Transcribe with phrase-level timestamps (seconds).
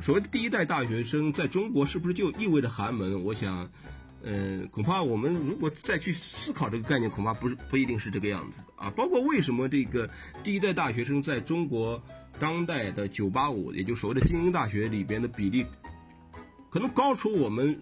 [0.00, 3.22] 所谓的第一代大学生在中国是不是就意味着寒门？
[3.22, 3.70] 我想，
[4.22, 8.90] 呃，恐怕我们如果再去思考这个概念，恐怕不是不一定是这个样子啊。
[8.90, 10.08] 包括为什么这个
[10.42, 12.02] 第一代大学生在中国
[12.38, 15.66] 当代的985，也就所谓的精英大学里边的比例，
[16.70, 17.80] 可能高出我们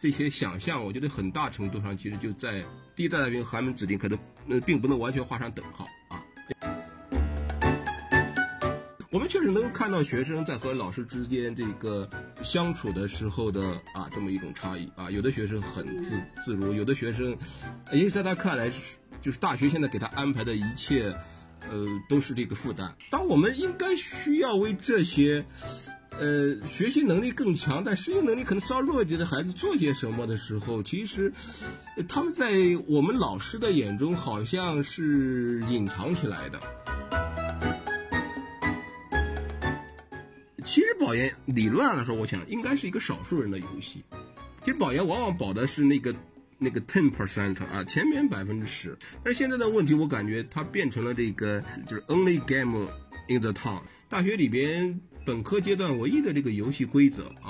[0.00, 0.82] 这些想象。
[0.82, 2.64] 我觉得很大程度上，其实就在
[2.96, 4.18] 第一代大学生寒门子弟，可能
[4.48, 5.86] 呃并不能完全画上等号
[9.10, 12.08] 我们确实能够看到学生在和老师之间这个
[12.42, 17.34] 相处的时候的啊这么一种差异啊，有的学生很自自如，有的学生，
[17.90, 21.16] 也许在他看来是就是大学现在给他安排的一切，
[21.70, 22.94] 呃都是这个负担。
[23.10, 25.42] 当我们应该需要为这些，
[26.10, 31.32] 呃学习能力更强但适应能力可能稍弱一点的孩子做些什么的时候，其实
[32.06, 32.52] 他们在
[32.86, 36.60] 我们老师的眼中好像是隐藏起来的。
[40.68, 44.04] 其实保研理论上来说，我想应该是一个少数人的游戏。
[44.62, 46.14] 其实保研往往保的是那个
[46.58, 48.94] 那个 ten percent 啊，前面百分之十。
[49.24, 52.86] 但是现在的问题，我感觉它变成了这个就是 only game
[53.28, 57.48] in the town，大学里边本科阶段唯一的这个游戏规则啊。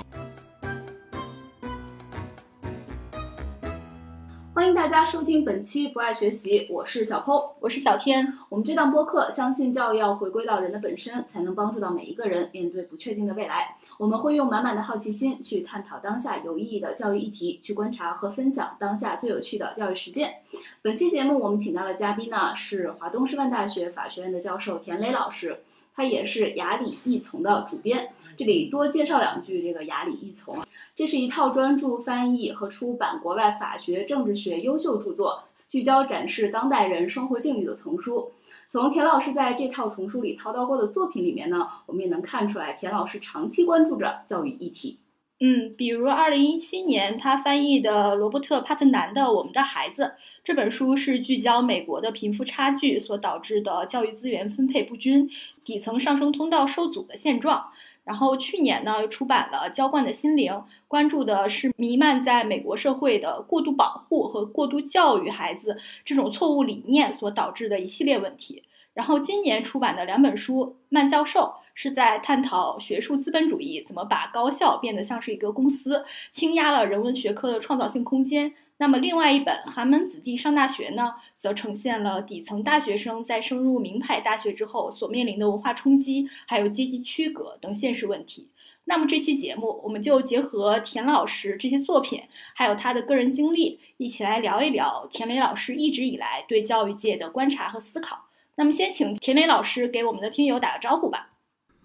[4.69, 8.31] 迎大家收听本期不爱学习，我是小抠，我是小天。
[8.49, 13.75] 我们这档播客相信教育要回归到人的本身，才能帮助到每一个人面对不确定的未来。
[13.97, 20.35] 我们会用满满的好奇心去探讨当下有意义的教育议题，去观察和分享当下最有趣的教育实践。
[20.83, 25.57] 本期节目我们请到的嘉宾呢是华东师范大学法学院的教授田磊老师，
[25.95, 28.09] 他也是雅礼易从的主编。
[28.39, 30.55] 这里多介绍两句，这个雅礼译丛，
[30.95, 38.31] 这是一套专注翻译和出版国外法学、政治学优秀著作，聚焦展示当代人生活境遇的丛书。
[38.69, 44.99] 从田老师在这套丛书里操刀过的作品里面呢，我们也能看出来，田老师长期关注着教育议题。
[45.41, 50.03] 嗯，比如二零一七年他翻译的罗伯特·帕特南的《我们的孩子》
[50.45, 55.29] 这本书，是聚焦美国的贫富差距所导致的教育资源分配不均、
[55.65, 57.71] 底层上升通道受阻的现状。
[58.09, 60.51] 然后去年呢，出版了《浇灌的心灵》，
[60.87, 68.63] 关注的是弥漫在美国社会的过度保护和过度教育孩子这种错误理念所导致的一系列问题。
[68.95, 78.51] 然后今年出版的两本书，曼教授是在探讨学术资本主义怎么把高校变得像是一个公司，倾压了人文学科的创造性空间。
[78.81, 88.47] 那么，另外一本《寒门子弟上大学》呢，则呈现了底层大学生在升入名牌大学之后所面临的文化冲击，还有阶级区隔等现实问题。
[88.85, 92.23] 那么，这期节目我们就结合田老师这些作品，
[92.55, 98.29] 还有他的个人经历，一起来聊一聊田磊老师一直以来对教育界的观察和思考。
[98.55, 101.31] 那么，先请田磊老师给我们的听友打个招呼吧。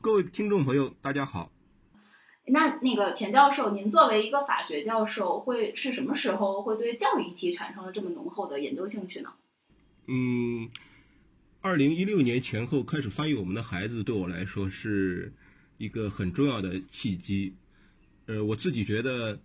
[0.01, 1.54] 各位听众朋友，大家好。
[2.47, 9.33] 那那个田教授，您作为一个法学教授，会是什么时候会对教育议题产生了这么浓厚的研究兴趣呢？
[10.07, 10.69] 嗯，
[11.63, 15.33] 二零一六年前后开始翻译《我们的孩子》，对我来说是
[15.79, 17.55] 一个很重要的契机。
[18.27, 19.41] 呃，我自己觉得，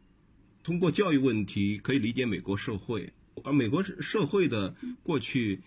[0.62, 3.10] 通过教育问题可以理解美国社会，
[3.46, 5.62] 而美国社会的过去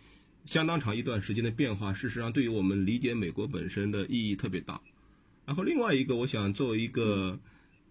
[0.44, 4.78] 相当长一段时间的变化，事实上对于我们理解美国本身的意义特别大。
[5.44, 7.38] 然后另外一个，我想作为一个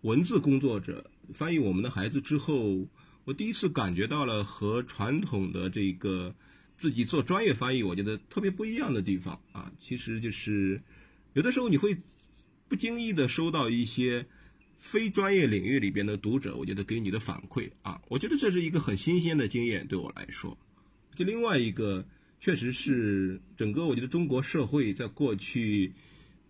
[0.02, 2.88] 文字工作者，翻译我们的孩子之后，
[3.26, 6.34] 我第一次感觉到了和传统的这个
[6.78, 9.70] 自己做专业翻译，我觉得特别不一样的地方啊。
[9.80, 10.82] 其实就是
[11.34, 11.96] 有的时候你会
[12.70, 14.26] 不经意的收到一些
[14.80, 20.58] 非专业领域里边的读者，我觉得给你的反馈啊，我觉得这是一个很新鲜的经验对我来说。
[21.14, 22.08] 就另外一个，
[22.40, 25.94] 确实是整个我觉得中国社会在过去。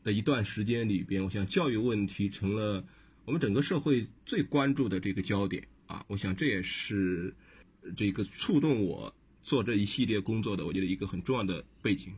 [0.04, 2.84] 的一段时间里边，我想教育问题成了
[3.26, 6.04] 我们整个社会最关注的这个焦点啊！
[6.08, 7.34] 我想这也是
[7.96, 12.14] 这个触动我做这一系列工作的，我觉得一个很重要的背景。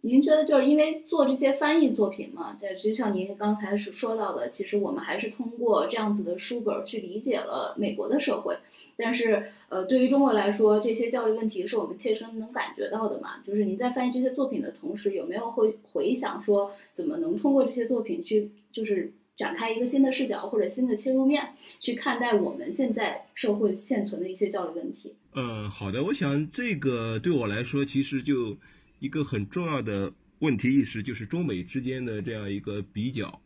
[0.00, 2.56] 您觉得就是因为做这些翻译作品嘛？
[2.62, 8.56] 但实际上您刚才是说到的，其实我们还是通过这样子的书本去理解了美国的社会。
[9.00, 13.38] 但是，呃，对于中国来说，这些教育问题是我们切身能感觉到的嘛？
[13.46, 25.14] 就是您在翻译这些作品的同时，有没有会回想说，怎么能通过这些作品去，就是展开一个新的视角或者新的切入面，去看待我们现在社会现存的一些教育问题？
[25.34, 28.56] 嗯，好的，我想这个对我来说，其实就
[28.98, 33.40] 一个很重要的问题意识，就是中美之间的这样一个比较。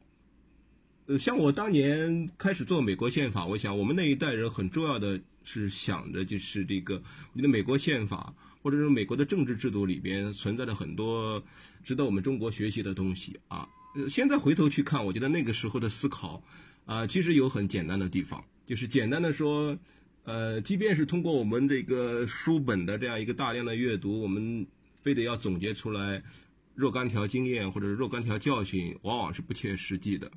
[1.09, 5.21] 呃，像我当年开始做美国宪法，我想我们那一代人很重要的。
[5.45, 7.03] 是想着就是这个，
[7.33, 11.43] 我觉得美国宪法或者是美国的政治制度里边存在着很多
[11.83, 13.69] 值得我们中国学习的东西啊。
[14.09, 16.43] 现在回头去看，我觉得那个时候的思考
[16.87, 19.77] 啊，其实有很简单的地方，就是简单的说，
[20.25, 24.67] 呃，即便是通过我们这个书本的这样一个大量的阅读，我们
[25.03, 26.23] 非得要总结出来
[26.75, 30.31] 若干条经验或者若干条教训，往往是不切实际的。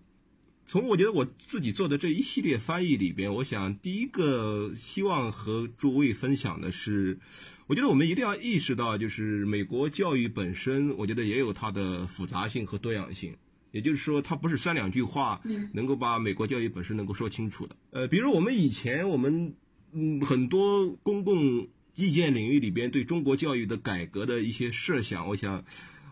[0.68, 7.20] 从我觉得我自己做的这一系列翻译里边，我想第一个希望和诸位分享的是，
[7.68, 13.36] 我觉得我们一定要意识到，就是美国教育本身，我觉得也有它的复杂性和多样性。
[13.72, 15.40] 也就是说，它不是三两句话
[15.74, 17.76] 能够把美国教育本身能够说清楚的。
[17.92, 19.54] 呃，比如我们以前我们
[19.92, 25.64] 嗯很多公共意见领域里边对中国教育的改革的一些设想，我想，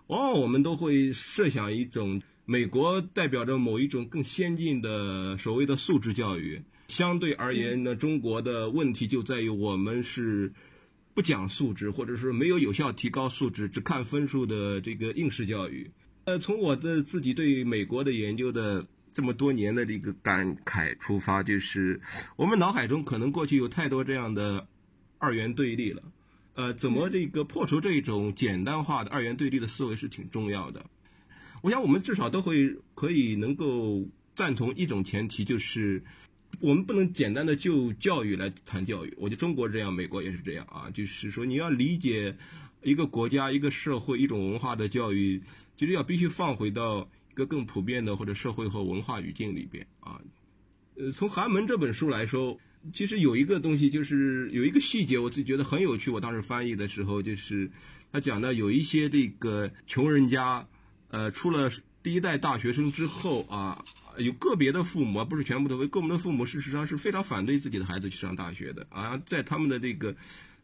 [0.08, 2.22] 往往我们都会设想一种。
[2.46, 10.52] 美国代表着某一种更先进的所谓的素质教育，相对而言呢，中国的问题就在于我们是
[11.14, 15.90] 不讲素质，或者是没有有效提高素质，只看分数的这个应试教育。
[16.26, 22.02] 呃，从我的自己对美国的研究的这么多年的这个感慨出发，就是
[22.36, 24.68] 我们脑海中可能过去有太多这样的
[25.18, 26.04] 二元对立了。
[26.56, 30.86] 呃，怎么这个破除这种简单化的二元对立的思维是挺重要的。
[31.64, 34.06] 我想，我们至少都会可以能够
[34.36, 36.04] 赞同一种前提，就是
[36.60, 39.14] 我们不能简单的就教育来谈教育。
[39.16, 40.90] 我觉得中国这样，美国也是这样啊。
[40.94, 42.36] 就是说，你要理解
[42.82, 45.42] 一个国家、一个社会、一种文化的教育，
[45.78, 50.20] 其实要必须放回到一个更普遍的或者社会和文化语境里边啊。
[50.98, 52.60] 呃，从寒门这本书来说，
[52.94, 56.12] 其实有一个东西，就是有一个细节，我自己觉得很有趣。
[56.12, 57.72] 我当时翻译的时候，就是
[58.12, 60.68] 他讲的有一些这个穷人家。
[61.14, 61.72] 呃，出了
[62.02, 63.86] 第一代大学生之后啊，
[64.18, 70.16] 有个别的父母啊，不是全部都，个别的父母事实上是非常反对自己的孩子去上大学的啊，在他们的这个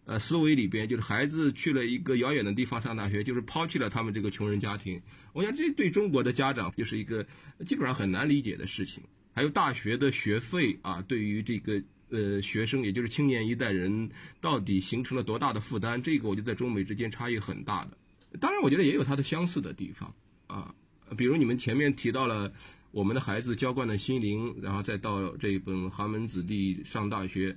[0.06, 5.00] 呃思维里边，就是孩子去了一个遥远的地方上大学，就是抛弃了他们这个穷人家庭。
[5.34, 7.24] 我想这对中国的家长就是一个
[7.64, 9.04] 基本上很难理解的事情。
[9.36, 11.80] 还有大学的学费啊，对于这个
[12.10, 14.10] 呃学生，也就是青年一代人，
[14.42, 16.02] 到底形成了多大的负担？
[16.02, 17.96] 这个我觉得在中美之间差异很大的。
[18.40, 20.12] 当然，我觉得也有它的相似的地方。
[20.50, 20.74] 啊，
[21.16, 22.52] 比如你们前面提到了
[22.90, 27.52] 我们的孩子浇灌的心灵，然后再到这一本《寒门子弟上大学》，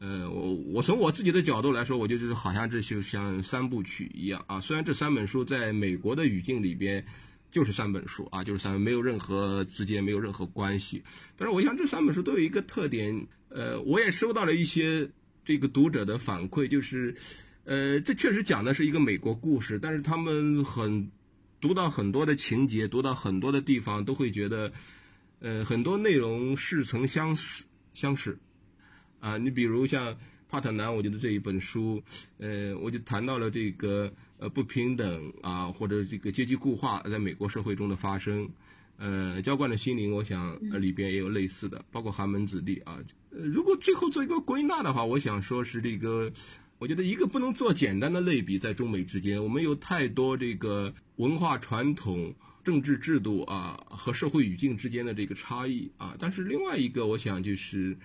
[0.00, 4.60] 呃，我我从我自己的角度来说，我就觉得好像这就像三部曲一样啊。
[4.60, 7.02] 虽然这三本书在美国的语境里边
[7.52, 11.00] 就是三本书啊，就是三，没有任何之间没有任何关系，
[11.36, 15.08] 但是我想这三本书都有一个特点，呃，我也收到了一些
[15.44, 17.14] 这个读者的反馈，就是，
[17.62, 21.08] 呃，这确实讲的是一个美国故事，但是他们很。
[21.64, 24.70] 读到很多的情节，读到很多的地方，都会觉得，
[25.40, 27.64] 呃，很多内容似曾相识，
[27.94, 28.38] 相识，
[29.18, 30.14] 啊，你比如像
[30.46, 32.02] 帕特南，我觉得这一本书，
[32.36, 38.46] 呃，我就谈到了这个呃不平等啊，或者这个阶级固化在美国社会中的发生，
[38.98, 42.98] 呃，浇灌的心灵，我想里边也有类似的，包括寒门子弟啊，
[43.30, 46.30] 呃，如果最后做一个归纳的话，我想说是这个。
[46.84, 56.14] 我觉得一个不能做简单的类比，在中美之间，我们有太多这个文化传统、政治制度啊和社会语境之间的这个差异啊。
[56.18, 57.96] 但是另外一个，我想就是，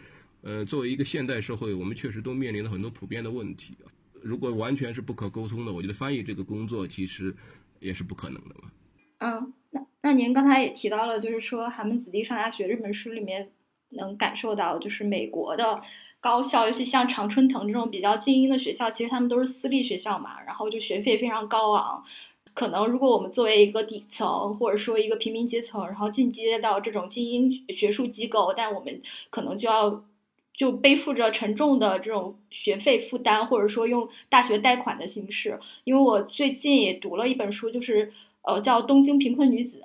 [0.44, 3.76] 呃，作为一个现代社会，我们确实都面临了很多普遍的问题。
[4.14, 7.36] 如果完全是不可沟通的，我觉得翻译这个工作其实
[7.82, 8.72] 也是不可能的嘛。
[9.18, 13.52] 嗯，那那您刚才也提到了，就是说《寒门子弟上大学》这本书里面
[13.90, 15.82] 能感受到，就是美国的。
[16.22, 22.04] 高校，尤其像常春藤这种比较精英的学校，其实他们都是私立学校嘛，然后就学费非常高昂。
[22.54, 30.04] 可能如果我们作为一个底层，或者说一个平民阶层，然后进阶到这种精英学术机构，但我们可能就要
[30.54, 35.58] 就背负着沉重的这种学费负担，或者说用大学贷款的形式。
[35.86, 38.12] 因为我最近也读了一本书，就是
[38.42, 39.78] 呃叫《东京贫困女子》。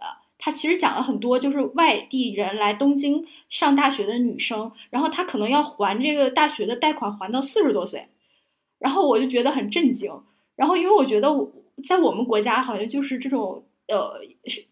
[0.45, 8.09] 他其实讲了很多，就是外地人来东京上大学的女生，然后她可能要还这个大学的贷款还到四十多岁，
[8.79, 10.13] 然后我就觉得很震惊。
[10.55, 11.51] 然后因为我觉得我
[11.89, 14.21] 在我们国家好像就是这种呃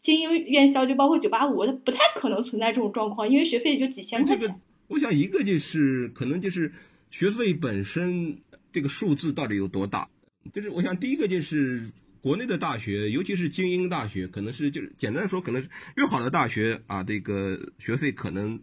[0.03, 4.41] 精英院校，就包括九八五，它不太可能存在这种状况，因为学费就几千块钱。
[4.41, 4.55] 这个
[4.89, 6.71] 我想一个就是可能就是
[7.11, 8.37] 学费本身
[8.71, 10.07] 这个数字到底有多大，
[10.53, 11.89] 就是我想第一个就是。
[12.23, 18.61] 国内的大学，尤其是精英大学，可能是就是简单说，可能是越好的大学啊，这个学费可能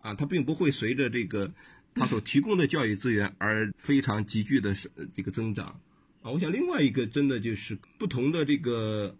[0.00, 1.52] 啊，它并不会随着这个
[1.94, 4.74] 它所提供的教育资源而非常急剧的
[5.12, 5.78] 这个增长
[6.22, 6.30] 啊。
[6.30, 9.14] 我想另外一个真的就是不同的这个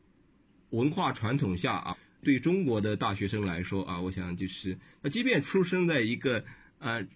[0.70, 6.42] 文化传统下啊，对中国的大学生来说啊，我想就是那即便出生在一个
[6.78, 7.06] 啊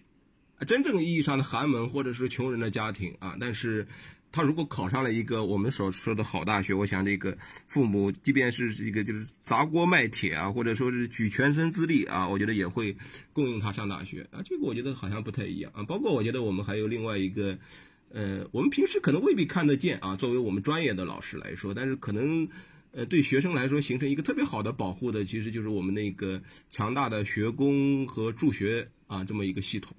[0.67, 3.87] 真正意义上的寒门或者说穷人的家庭啊，但是。
[4.31, 7.35] 他如果考上了一个我们所说的好大学，我想这个
[7.67, 12.95] 父母即便是这个就是砸锅卖铁啊，或者说是举全身之力啊，我觉得也会
[13.33, 14.41] 供应他上大学啊。
[14.45, 15.83] 这个我觉得好像不太一样啊。
[15.83, 17.57] 包括我觉得我们还有另外一个，
[18.11, 22.47] 呃，我们平时可能未必看得见啊，作为我们专业的老师来说，但是可能
[22.91, 29.95] 呃对学生来说形成一个特别好的保护的，其实就是我们那个强大的学工和助学啊这么一个系统。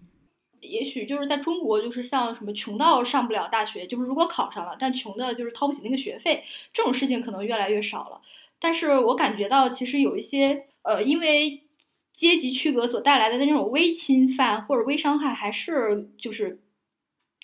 [0.60, 8.20] 也许就是在中国，就是像什么穷到上不了大学，就是如果考上了，但穷的就是掏不起那个学费，这种事情可能越来越少了。
[8.58, 11.62] 但是我感觉到，其实有一些呃，因为
[12.12, 16.60] 阶级区隔所带来的那种微侵犯或者微伤害，还是就是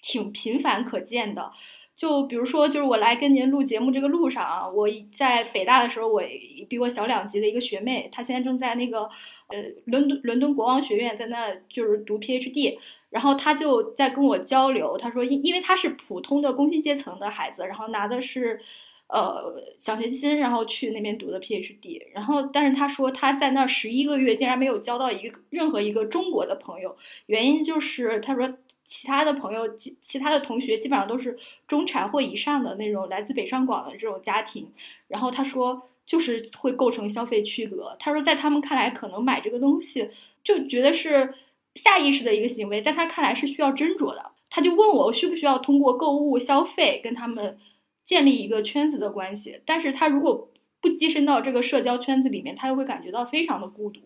[0.02, 1.52] 挺频繁可见的。
[1.96, 6.22] 就比如说，就是我来跟您录节目这个路上啊，我在北大的时候，我
[6.68, 9.04] 比我小两级的一个学妹，她现在正在那个
[9.48, 12.76] 呃伦敦伦敦国王学院在那就是读 PhD。
[13.16, 18.60] 然后他就在跟我交流，他说，因因为他是普通的工薪阶层的孩子，然后拿的是，
[19.06, 26.94] 呃，奖学金，然后去那边读的 PhD，然后但是他说他在那十一个月竟然没有交到一个任何一个中国的朋友，
[27.24, 28.52] 原因就是他说
[28.84, 34.70] 其他的朋友，其其他的同学基本上都是中产或以上的那种来自北上广的这种家庭，
[35.08, 40.10] 然后他说就是会构成消费区隔，他说在他们看来可能买这个东西
[40.44, 41.32] 就觉得是。
[41.76, 44.32] 下意识的一个行为，在他看来是需要斟酌的。
[44.50, 47.58] 他就问我，我需不需要通过购物消费跟他们
[48.04, 49.60] 建立一个圈子的关系？
[49.64, 50.48] 但是他如果
[50.80, 54.00] 不跻身到这个社交圈子里面，他又会感觉到非常的孤独，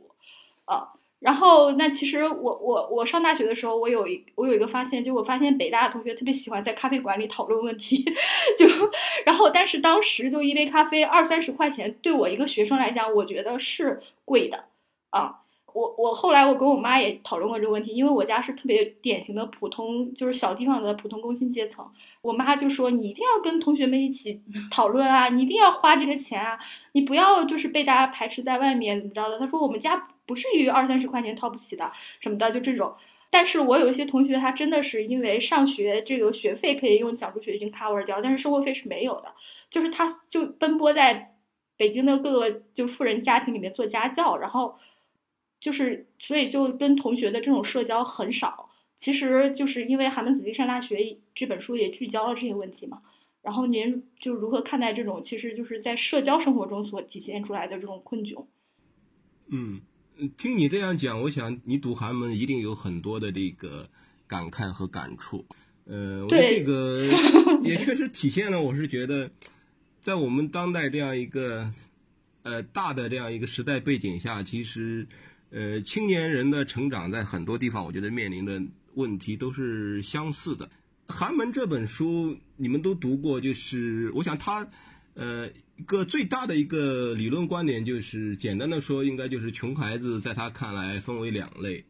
[0.65, 0.93] 啊。
[1.21, 8.03] 然后，那其实我我我上大学的时候，我有一我有一个发现，就我发现北大的同学特别喜欢在咖啡馆里讨论问题，
[8.57, 8.67] 就
[9.27, 14.65] 然后，但是当时就一杯咖啡二三十块钱，对我一个学生来讲，我觉得是贵的，
[15.11, 15.43] 啊。
[15.73, 21.87] 我我后来我跟我妈也讨论过这个问题，因为我家是特别典型的普通，就是小地方的普通工薪阶层。
[22.23, 26.59] 我妈就说你一定要跟同学们一起 讨论啊，你一定要花这个钱啊，
[26.93, 29.39] 你不要就是被大家排斥在外面怎么着的。
[29.39, 32.95] 她说我们家不至于二三十块钱掏不起的什么的，就这种。
[33.31, 39.33] 但是我有一些同学，他真的是因为上学这个学费可以用奖助学金 cover 掉，但是生活费是没有的，
[39.71, 41.35] 就是他就奔波在
[41.77, 44.77] 北京的各个就富人家庭里面做家教，然后。
[45.61, 48.71] 就是，所以就跟同学的这种社交很少。
[48.97, 50.97] 其实就是因为《寒门子弟上大学》
[51.35, 53.01] 这本书也聚焦了这些问题嘛。
[53.41, 58.45] 然后您就如何看待这种，其实就是在社交生活中所体现出来的这种困窘？
[59.49, 59.81] 嗯，
[60.37, 63.89] 听你这样讲，我想你读寒门一定有很多的这个
[64.27, 65.47] 感慨和感触。
[65.87, 67.07] 呃，这个
[67.65, 69.31] 也确实体现了，我是觉得，
[70.03, 71.73] 在我们当代这样一个
[72.43, 75.09] 呃大的这样一个时代背景下，其实。
[75.51, 78.63] 呃，青年人的成长在很多地方，我觉得面临的
[78.95, 80.67] 问题都是相似的。
[81.13, 84.69] 《寒门》这本书你们都读过，就是我想它，
[85.15, 91.85] 呃，一个最大的一个理论观点就是，简单的说，应该就是穷孩子在他看来分为两类，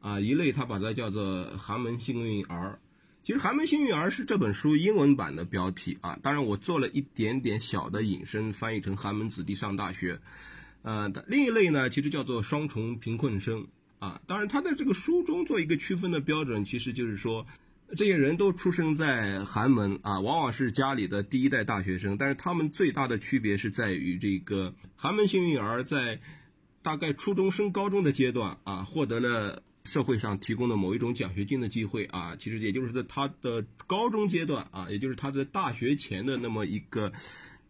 [0.00, 2.78] 啊，一类他把它叫做“寒门幸运儿”。
[3.24, 10.20] 其实“寒门幸运儿”是这本书英文版的标题啊，当然我做了一点点小的引申，翻译成“寒门子弟上大学”。
[10.86, 13.66] 呃，另一类呢，其实叫做双重贫困生
[13.98, 14.20] 啊。
[14.24, 17.44] 当然，他在这个书中做一个区分的标准，其实就是说，
[17.96, 22.16] 这些人都出生在寒门啊，往往是家里的第一代大学生。
[22.16, 26.20] 但是他们最大的区别是在于，这个寒门幸运儿在
[26.82, 32.36] 大概初中升高中的阶段啊，获得了社会上提供的某一种奖学金的机会啊。
[32.38, 37.12] 其实也就是在他的高中阶段啊，也就是他在大学前的那么一个。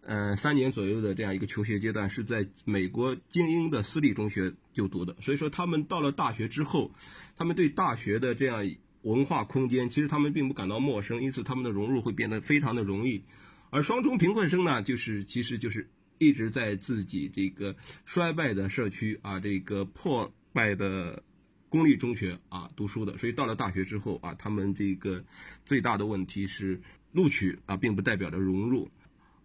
[0.07, 6.93] 呃，三年左右的这样一个求学阶段是在美国精英的私立中学就读的，所以说他们到了大学之后，
[7.37, 8.65] 他们对大学的这样
[9.03, 13.25] 文化空间，其实他们并不感到陌生，因此他们的融入会变得非常的容易。
[13.71, 21.21] 而双重贫困生呢，就是其实就是一直在自己这个衰败的社区啊，这个破败的
[21.69, 25.25] 公立中学啊读书的，所以到了大学之后啊，他们这个
[25.65, 28.89] 最大的问题是录取啊，并不代表着融入。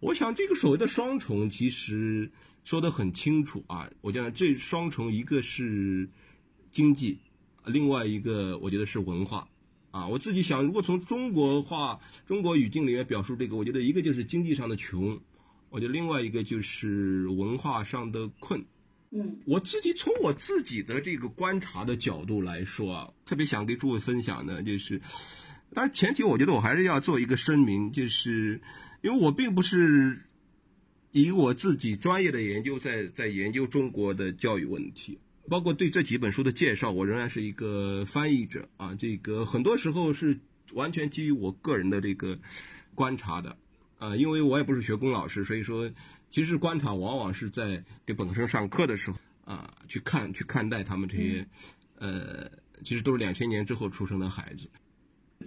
[0.02, 2.28] 我想这个所谓的双重，其实
[2.64, 3.88] 说得很清楚啊。
[4.00, 6.08] 我觉得这双重，一个是
[6.72, 7.16] 经济，
[7.66, 9.46] 另外一个我觉得是文化
[9.92, 10.04] 啊。
[10.04, 15.20] 我自己想，如果从中国话、中国语境里面表述这个，我觉得一个就是经济上的穷，
[15.70, 18.60] 我觉得另外一个就是文化上的困。
[19.10, 25.00] 嗯，我自己从我自己的这个观察的角度来说啊，特别想给诸位分享的，就是，
[25.74, 28.60] 但是前提我觉得我还是要做一个声明，就是。
[29.02, 30.16] 因为我并不是
[31.10, 38.94] 以我自己专业的研究在在研究中国的教育问题，包括对这几本书的介绍，我仍然是一个翻译者啊。
[38.94, 40.38] 这个很多时候是
[40.74, 42.38] 完全基于我个人的这个
[42.94, 43.56] 观察的，
[43.98, 45.90] 啊，因为我也不是学工老师，所以说，
[46.30, 51.44] 其实观察往往是在给本科生上课的时候啊，去看去看待他们这些，
[51.96, 52.48] 呃，
[52.84, 54.68] 其实都是两千年之后出生的孩子。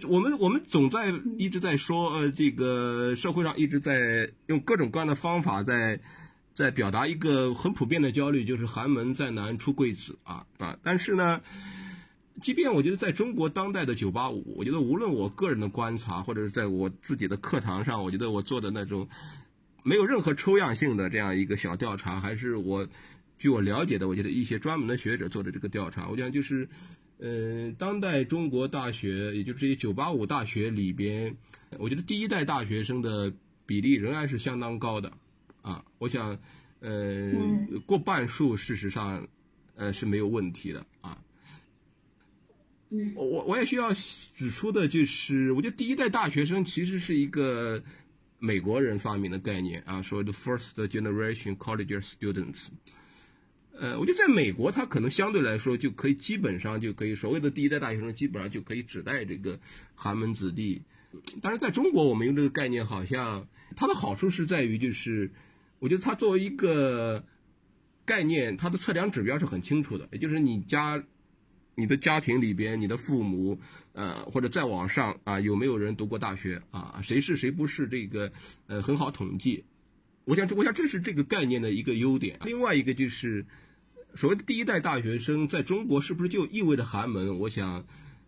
[0.08, 6.00] 我们我们总在一直在说，呃，这个社会上一直在用各种各样的方法在
[6.54, 10.78] 在表达一个很普遍的焦虑，就是寒门再难出贵子啊啊！
[10.84, 11.42] 但是呢，
[12.42, 19.08] 即便我觉得在中国当代的九八五，我觉得无论我个人的观察，或者是在我自己的课堂上，我觉得我做的那种
[19.84, 22.88] 没有任何抽样性的这样一个小调查，还是我
[23.38, 26.68] 据我了解的，我觉得一些专门的学者做的这个调查，我讲就是。
[27.20, 31.34] 嗯，当代中国大学，也就是这些九八五大学里边，
[31.80, 33.32] 我觉得第一代大学生的
[33.66, 35.12] 比例仍然是相当高的，
[35.62, 36.38] 啊，我想，
[36.82, 37.32] 呃，
[37.86, 39.26] 过半数事实上，
[39.76, 41.18] 呃是没有问题的啊。
[42.90, 47.82] 嗯，我我也需要指出的就是，我觉得第一代大学生其实是一个
[48.40, 52.68] 美国人发明的概念啊，所谓的 first generation college students。
[53.78, 59.60] 呃，我觉得在美国，他可能相对来说就可以基本上就可以所谓的第一代大学生，基本上就可以指代这个
[59.96, 60.82] 寒门子弟。
[61.42, 65.30] 但是在中国，我们用这个概念，好像它的好处是在于，就是
[65.80, 67.26] 我觉得它作为一个
[68.06, 71.04] 概念，它的测量指标是很清楚的，也就是你家、
[71.76, 73.60] 你的家庭里边，你的父母，
[73.92, 77.02] 呃，或者再往上啊，有没有人读过大学啊？
[77.04, 78.32] 谁是谁不是这个
[78.68, 79.66] 呃很好统计。
[80.24, 82.40] 我想，我想这是这个概念的一个优点。
[82.46, 83.46] 另外一个就是。
[84.16, 87.38] 所谓的第一代大学生在中国是不是就意味着寒门？
[87.38, 87.86] 我想，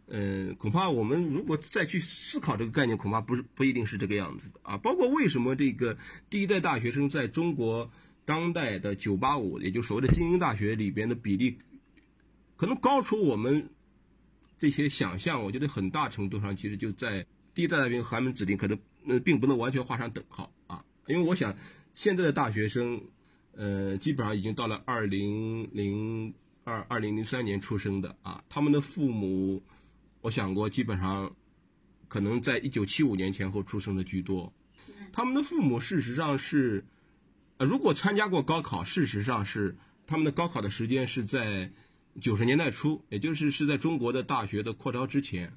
[0.08, 4.78] 嗯，恐怕我们如果再去思考这个概念，恐怕不是不一定是这个样子的啊。
[4.78, 5.98] 包括为什么这个
[6.30, 7.90] 第一代大学生在中国
[8.26, 11.58] 当代的985，也就所谓的精英大学里边的比例，
[12.58, 13.70] 可能高出我们
[14.60, 15.42] 这些想象。
[15.42, 17.26] 我觉得很大程度上其实就在
[17.56, 18.78] 第一代大学寒门子弟，可能
[19.08, 20.84] 呃并不能完全画上等号啊。
[21.08, 21.56] 因为我想
[21.94, 23.02] 现在的大学生。
[23.58, 26.32] 呃，基本上已经到了二零零
[26.64, 29.64] 二、二零零三年出生的啊，他们的父母，
[30.22, 31.36] 我想过，基本上
[32.08, 34.54] 可能在一九七五年前后出生的居多。
[35.12, 36.86] 他们的父母事实上是，
[37.58, 41.72] 呃，如果参加过高考，事实上是他们的高考的时间是在
[42.22, 45.52] 九十年代初，也就是是在中国的大学的扩招之前。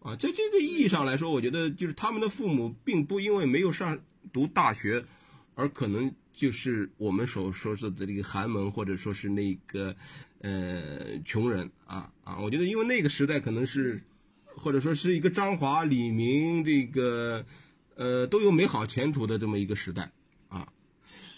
[0.00, 3.98] 啊，在这个意义上来说，我觉得就是他们的父母并不因为没有上
[4.34, 5.06] 读大学，
[5.54, 6.14] 而可能。
[6.32, 9.94] 就是我们所说说的这个寒门，或者说是那个
[10.40, 12.38] 呃穷人啊啊！
[12.40, 14.02] 我觉得因为那个时代可能是，
[14.46, 17.44] 或者说是一个张华、李明这个
[17.96, 20.10] 呃都有美好前途的这么一个时代
[20.48, 20.66] 啊。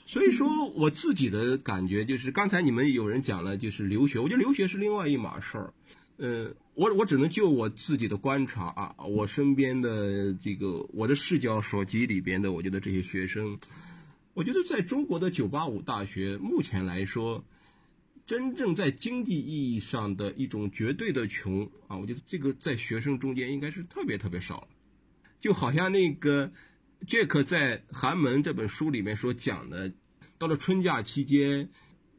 [0.07, 5.75] 所以说我自己的感觉就是，刚才你们有人讲了，就是留学，我觉得留学是另外一码事儿。
[6.19, 13.59] 呃，我我只能就我自己的观察啊，我身边的这个我的视角所及里边的，我觉得这些学生。
[14.35, 17.45] 我觉得在中国的985大学，目前来说，
[18.27, 24.69] 真正在经济意义上的一种绝对的穷啊，我觉得这个在学生中间应该是特别特别少了。
[25.39, 26.51] 就好像那个
[27.07, 29.93] 杰克在《寒门》这本书里面所讲的，
[30.37, 31.71] 到了春假期间，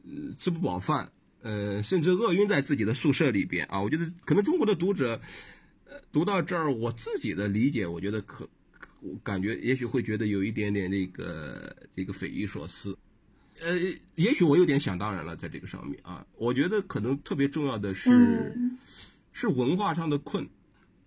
[0.04, 3.82] 呃，吃不饱饭，呃，甚至饿晕在自己的宿舍里边啊。
[3.82, 5.20] 我觉得可能中国的读者，
[5.84, 8.48] 呃，读到这儿，我自己的理解，我觉得可。
[9.00, 12.96] 我感觉也许会觉得有一点点那个这个匪夷所思，
[13.60, 13.78] 呃，
[14.14, 18.56] 也许我有点想当然了，在这个上面啊，我觉得可能特别重要的是，
[19.32, 20.48] 是文化上的困，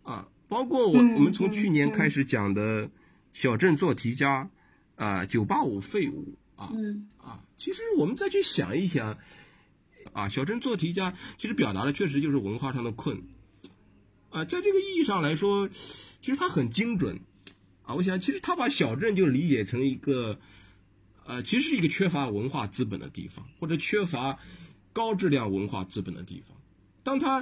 [0.03, 2.89] 啊，包括我我们从去年开始讲的
[3.33, 4.49] 小镇做题家，
[4.95, 6.71] 啊，九八五废物啊，
[7.17, 9.17] 啊，其实我们再去想一想，
[10.13, 13.21] 啊，小镇做题家其实表达的确实就是文化上的困，
[14.29, 17.19] 啊，在这个意义上来说，其实它很精准。
[17.89, 20.39] 啊，我想其实他把小镇就理解成一个，
[21.25, 24.37] 呃，其实是一个缺乏文化资本的地方，或者缺乏
[24.93, 26.55] 高质量文化资本的地方。
[27.01, 27.41] 当他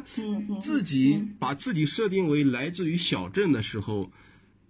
[0.62, 4.10] 自己把自己设定为来自于小镇的时候，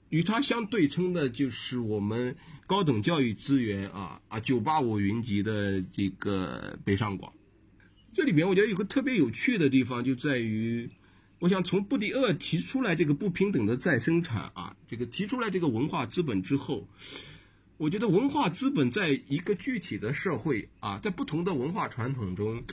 [0.09, 2.35] 与他相对称的就是我们
[2.65, 7.31] 高等教育资源啊啊九八五云集的这个北上广。
[8.11, 10.89] 这里边我觉得有个特别有趣的地方就在于。
[11.39, 16.87] 我想从布迪厄提出来这个不平等的再生产啊，这个提出来这个文化资本之后，
[17.77, 22.63] 我觉得文化资本在一个具体的社会啊，在不同的文化传统中，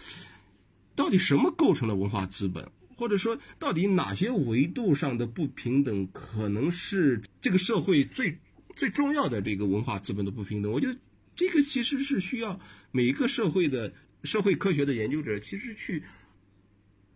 [0.95, 2.67] 到底什么构成了文化资本？
[2.97, 8.39] 或者说，到底哪些维度上的不平等可能是这个社会最
[8.75, 10.73] 最重要的这个文化资本的不平等？
[10.73, 10.99] 我觉得
[11.37, 12.59] 这个其实是需要
[12.93, 16.03] 每一个社会的社会科学的研究者其实去。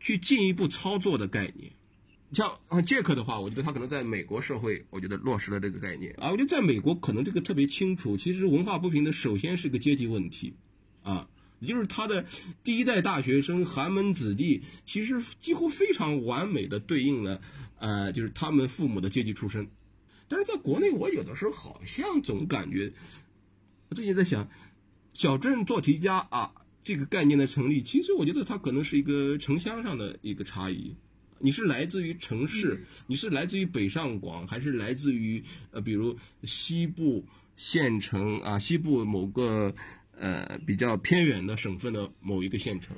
[0.01, 1.73] 去进一步操作的概念，
[2.33, 6.31] 像啊杰克的话，我觉得他可能在美国社会，我觉得落实了这个概念啊。
[6.31, 8.17] 我觉得在美国可能这个特别清楚。
[8.17, 10.55] 其实文化不平等首先是个阶级问题，
[11.03, 11.29] 啊，
[11.61, 12.25] 也就是他的
[12.63, 17.41] 第一代大学生寒门子弟，其实几乎非常完美的对应了，
[17.79, 19.69] 呃，就是他们父母的阶级出身。
[20.29, 22.93] 但是在国内，我有的时候好像总感觉，
[23.91, 24.49] 最近在想，
[25.15, 26.53] 小镇做题家啊
[26.89, 30.97] 这个概念的成立，其实我觉得它可能是一个城乡上的一个差异。
[31.39, 39.75] 你是来自于城市，你是来自于北上广，还是来自于呃，比如西部县城啊，西部某个
[40.19, 42.97] 呃比较偏远的省份的某一个县城？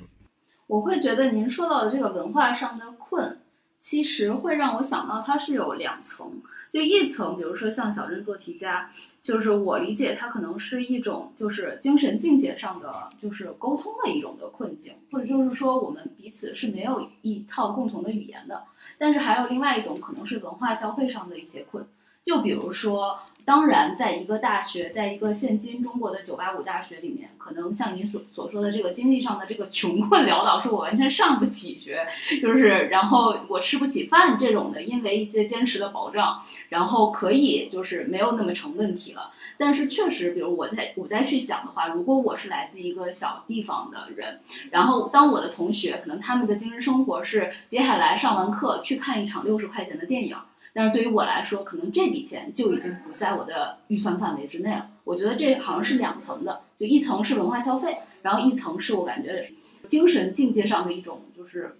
[0.67, 3.41] 我会觉得您说到的这个文化上的困，
[3.77, 6.41] 其实会让我想到它是有两层。
[6.71, 18.63] 就一层，比如说像小镇做题家，就是我理解它可能是一种就是精神境界上的就是沟通的一种的困境，或者就是说我们彼此是没有一套共同的语言的。
[18.97, 21.85] 但是还有另外一种可能是文化消费上的一些困，
[22.23, 23.19] 就比如说。
[23.43, 32.05] 当然，在一个大学，在一个现今中国的九八五大学里面，可能像您所所说的这个经济上的这个穷困潦倒，是我完全上不起学，
[32.41, 39.31] 就是然后我吃不起饭这种的，因为一些坚实的保障，然后可以就是没有那么成问题了。
[39.57, 50.37] 但是确实，比如我在我再去想的话，如果我是来自一个小地方的人，然后当我的同学可能他们的精神生活是接下来上完课去看一场六十块钱的电影。
[50.73, 54.89] 但是对于我来说，可能这笔钱就已经不在我的预算范围之内了。
[55.03, 59.51] 我觉得这好像是两层的，就一层是文化消费，然后一层是我感觉
[59.85, 61.75] 精神境界上的一种，就是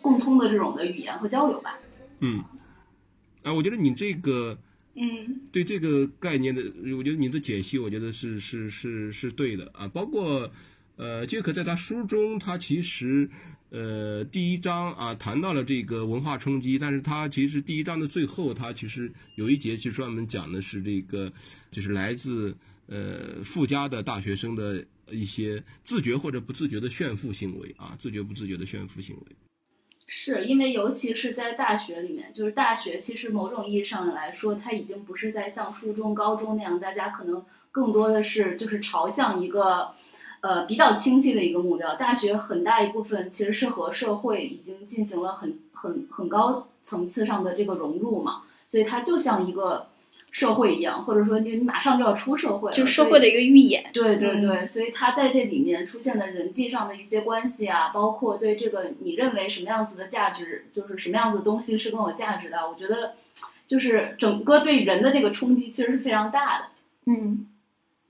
[0.00, 1.78] 共通的这种的语言和交流吧。
[2.20, 2.44] 嗯，
[3.42, 4.56] 哎，我觉得你这个，
[4.94, 6.62] 嗯，对这个概念的，
[6.96, 9.88] 我觉得你的解析，我觉得是是是是对的啊。
[9.88, 10.48] 包括
[10.96, 13.28] 呃，杰克在他书中，他其实。
[13.76, 21.30] 呃，第一章啊谈到了这个文化冲击，但是它其实第一章的最后，它其实有一节就专门讲的是这个，
[21.70, 29.22] 就是来自呃富家的大学生的一些自觉或者不自觉的炫富行为啊，自觉不自觉的炫富行为。
[30.06, 39.94] 是因为尤其是在大学里面，就是大学其实某种意义上来说，它已经不是在像初中、高中那样，大家可能更多的是就是朝向一个。
[40.40, 41.96] 呃，比较清晰的一个目标。
[41.96, 49.88] 大学很大一部分其实是和社会已经进行了很很很高层次上的这个融入嘛，所以它就像一个
[50.30, 53.90] 社会一样，或者说你马上就要出社会，就社会的一个预演。
[53.92, 63.14] 对对对，所以它在这里面出现的人际上的一些关系啊，包括对这个你认为什么样子的价值，就是什么样子的东西是更有价值的，我觉得
[63.66, 66.66] 就是整个对人的这个冲击其实是非常大的。
[67.06, 67.46] 嗯。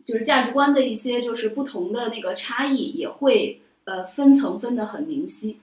[0.07, 5.59] 就是价值观的一些，就是不同的那个差异，也会呃分层分得很明晰。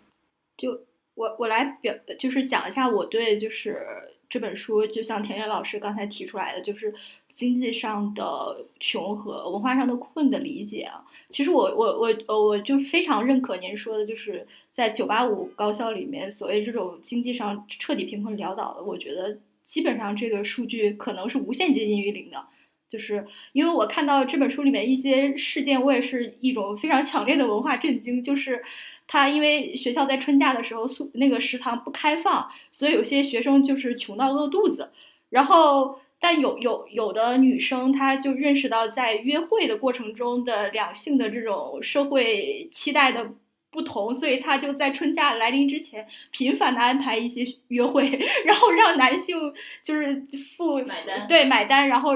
[0.58, 0.82] 就
[1.16, 3.86] 我我来表，就是讲一下我对就是
[4.30, 6.94] 这本书，就像田园老师刚才提出来的，就是
[7.34, 11.06] 经济上的穷和文化上的困的理解啊。
[11.30, 22.46] 其实我我我呃我就非常认可您说的，就是在九八五高校里面，所谓这种经济上彻底贫困潦倒的，我觉得基本上这个数据可能是无限接近于零的。
[22.94, 28.22] 就是因为我看到这本书里面一些事件，我也是一种非常强烈的文化震惊。
[28.22, 28.64] 就是
[29.08, 34.92] 他因为学校在春假的时候宿那个食堂不开放，所以有些学生就是穷到饿肚子。
[35.32, 43.32] 然后，但有有有的女生，她就认识到在约会的过程中的两性的这种社会期待的
[43.72, 48.08] 不同，所以她就在春假来临之前频繁的安排一些约会，
[48.46, 49.36] 然后让男性
[49.84, 50.24] 就是
[50.56, 52.16] 付买单，对买单，然后。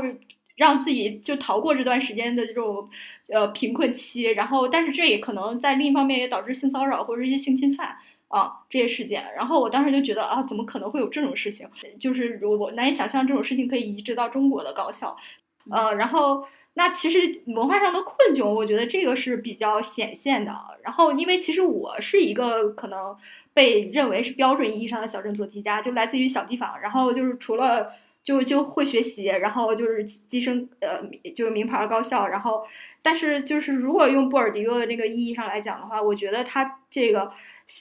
[0.58, 2.90] 让自己就逃过这段时间的这种，
[3.30, 7.96] 呃贫困期，然后但是这也可能在另一方面也导致性骚扰或者一些性侵犯
[8.28, 11.70] 啊这些事件，然后我当时就觉得啊怎么可能会有这种事情？
[12.00, 15.16] 就是我难以想象这种事情可以移植到中国的高校，
[15.70, 16.44] 呃，然后
[16.74, 20.52] 那其实文化上的困窘，我觉得这个是比较显现的。
[20.82, 23.16] 然后因为其实我是一个可能
[23.54, 27.92] 被认为是标准意义上的小镇做题家，就来自于小地方，然后就是除了。
[28.28, 31.02] 就就会学习，然后就是跻身呃，
[31.34, 32.68] 就是名牌高校，然后，
[33.02, 37.32] 但是就是如果用布尔迪厄的这个意义上来讲的话，我觉得他这个，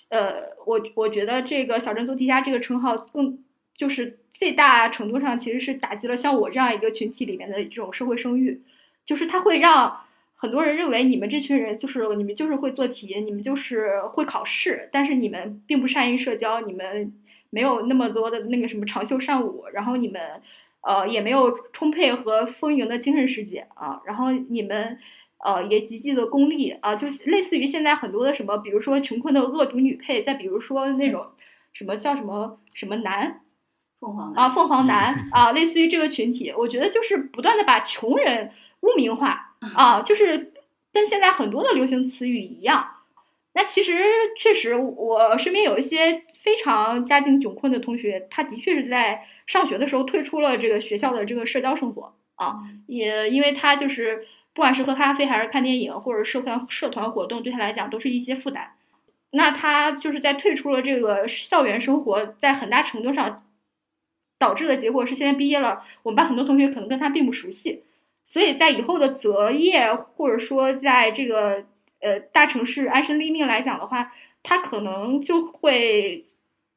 [0.09, 3.43] 呃，我我觉得这个小镇做题家这个称号更
[3.75, 8.61] 就是最大程度上其实是打击了像我这样一个群体里面的这种社会声誉，
[9.05, 10.03] 就是他会让
[10.37, 17.13] 很多人认为你们这群人就是你们就是会做题，你们就是会考试，但是你们并不善于社交，你们。
[17.51, 20.43] 没有那么多的那个什么长袖善舞，然后你们，
[20.83, 24.99] 呃，也没有充沛和丰盈的精神世界啊，然后你们，
[25.39, 31.27] 呃，也极具的功利啊，就类似于现在很多的什么，比如说穷困的恶毒女配，再比如说那种
[31.73, 33.41] 什么叫什么什么男
[34.01, 40.53] 凤凰男啊，凤凰男 啊，类似于这个群体，我觉得就是不断的把穷人污名化啊，就是
[40.93, 42.89] 跟现在很多的流行词语一样。
[43.59, 43.95] 那其实
[44.37, 58.73] 确实，我身边有一些非常家境窘困的同学，他的确是在上学的时候退出了这个学校的这个社交生活啊，也因为他就是不管是喝咖啡还是看电影，或者社团社团活动，对他来讲都是一些负担。
[59.31, 63.42] 那他就是在退出了这个校园生活，在很大程度上
[64.38, 67.85] 导致的结果是，现在毕业了，我们班很多同学可能跟他并不熟悉，
[68.23, 71.64] 所以在以后的择业或者说在这个
[72.01, 76.25] 呃大城市安身立命来讲的话，他可能就会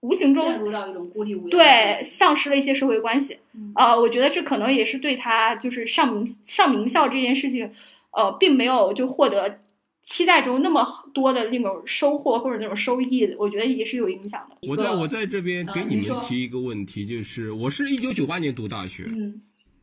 [0.02, 3.38] 无形中陷入到一种孤立无援对丧失了一些社会关系。
[3.54, 7.72] 嗯呃，我觉得这可能也是对他就是上名上名校这件事情，
[8.12, 9.60] 呃，并没有就获得
[10.04, 14.58] 期待中那么多的那种收获或者那种收益，我觉得也是有影响的。
[14.68, 19.42] 我在我在这边给你们提一个问题，就是我是一九九八年读大学，嗯，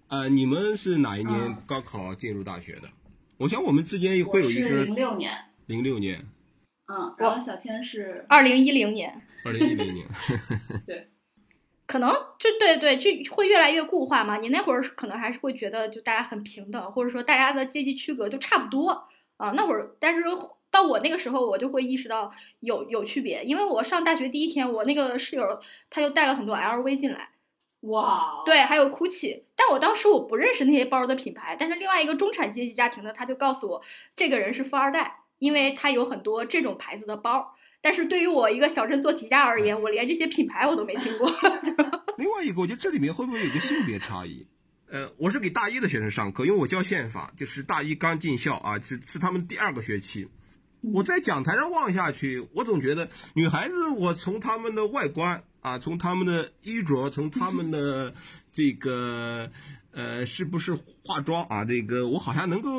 [0.09, 2.89] 呃，你们是哪一年嗯高考进入大学的？
[3.39, 5.33] 我想我们之间会有一个零六年，
[5.67, 6.21] 零六年、
[6.87, 9.23] 嗯，然后小天是二零一零年。
[9.45, 10.07] 二零一零年，
[10.87, 11.09] 对
[11.87, 14.39] 可能就对对，就会越来越固化嘛。
[14.39, 19.51] 你那会儿可能还是会觉得就大家很平等，或者说大家的阶级区隔就差不多啊。
[19.51, 20.25] 那会儿，但是
[20.71, 27.29] 到我那个时候，我就会意识到有有区别，因为我上大学第一天，我那个室友他就带了很多 LV 进来，
[27.81, 29.43] 哇，对，还有 GUCCI。
[29.55, 33.83] 但我当时我不认识那些包的品牌，但是另外一个中产阶级家庭的，他就告诉我
[34.17, 37.55] 这个人是富二代，因为他有很多这种牌子的包。
[37.83, 41.31] 但是对于我一个小镇做题家而言，我连这些品牌我都没听过。
[42.19, 44.47] 另外一个，我觉得这里面会不会有个性别差异？
[44.91, 50.29] 呃，我是给大一的学生上课，因为我教宪法，就是大一刚进校啊，是是他们第二个学期。
[50.95, 58.15] 我在讲台上望下去，我总觉得女孩子，我从她们的外观啊，从他们的衣着，从他们的
[58.53, 59.51] 这个
[59.91, 60.73] 呃是不是
[61.05, 62.71] 化妆啊，这个我好像能够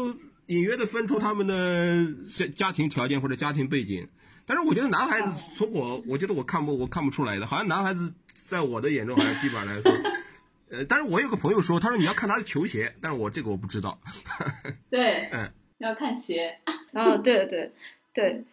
[0.45, 4.07] 隐约的分出他们的家家庭条件或者家庭背景。
[4.45, 9.91] 但是我觉得男孩子从我，我觉得我看不我看不出来的，好像男孩子在我的眼中好像基本上来说，
[10.71, 13.99] 呃，但是我有个朋友说，他说你要看他的球鞋，但是我这个我不知道。
[14.89, 16.57] 对，嗯，要看鞋，
[16.93, 17.73] 啊，对对
[18.13, 18.45] 对，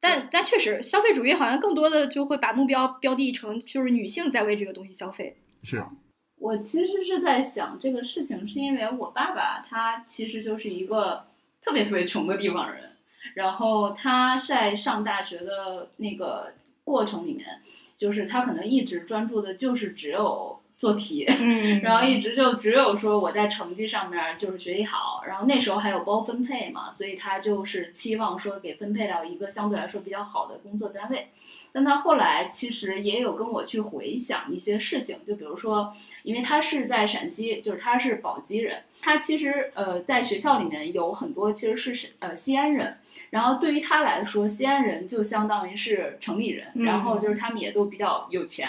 [0.00, 5.36] 但但确实，消费主义好像更多的就会把目标标的成就是女性在为这个东西消费。
[5.62, 5.90] 是啊，
[6.38, 11.24] 我其实是在想这个事情，是因为我爸爸他其实就是一个
[11.62, 12.92] 特别特别穷的地方人，
[13.34, 17.60] 然后他在上大学的那个过程里面，
[17.98, 31.28] 就是他可能一直专注的就是只有做题， 嗯然后一直就只有说我在成绩上面就是学习好，然后那时候还有包分配嘛，所以他就是期望说给分配到一个相对来说比较好的工作单位。
[31.70, 42.96] 但他后来其实也有跟我去回想一些事情，就比如说，因为他是在陕西，就是他是宝鸡人，他其实呃在学校里面有很多其实是呃西安人，
[43.30, 48.68] 然后对于他来说，西安人就相当于是城里人，嗯然后就是他们也都比较有钱。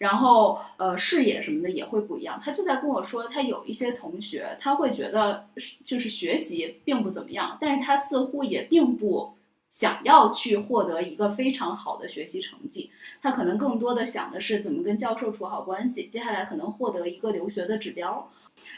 [0.00, 2.40] 然后呃视野什么的也会不一样。
[2.42, 5.46] 他就在跟我说，他有一些同学，他会觉得
[5.84, 9.34] 就是学习并不怎么样，但是他似乎也并不
[9.68, 12.90] 想要去获得一个非常好的学习成绩。
[13.20, 18.30] 他可能更多的想的是怎么跟教授处好关系，接下来可能获得一个留学的指标。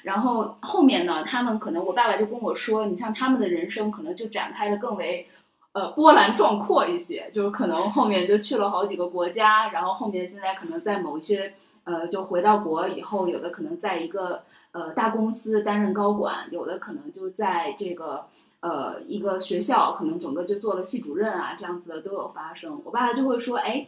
[0.03, 5.29] 然后后面呢，他们可能我爸爸就跟我说，你像他们的人生可能就展开的更为。
[5.73, 11.55] 呃，波澜壮阔一些，就是可能后面就去了好几个国家，然后后面现在可能在某一些
[11.85, 18.27] 呃，就回到国以后，有的可能在一个呃大公司担任高管，有的可能就在这个
[18.61, 22.83] 呃一个学校，可能整个就做了系主任啊，这样子的都有发生。
[22.85, 23.87] 我爸爸就会说，哎，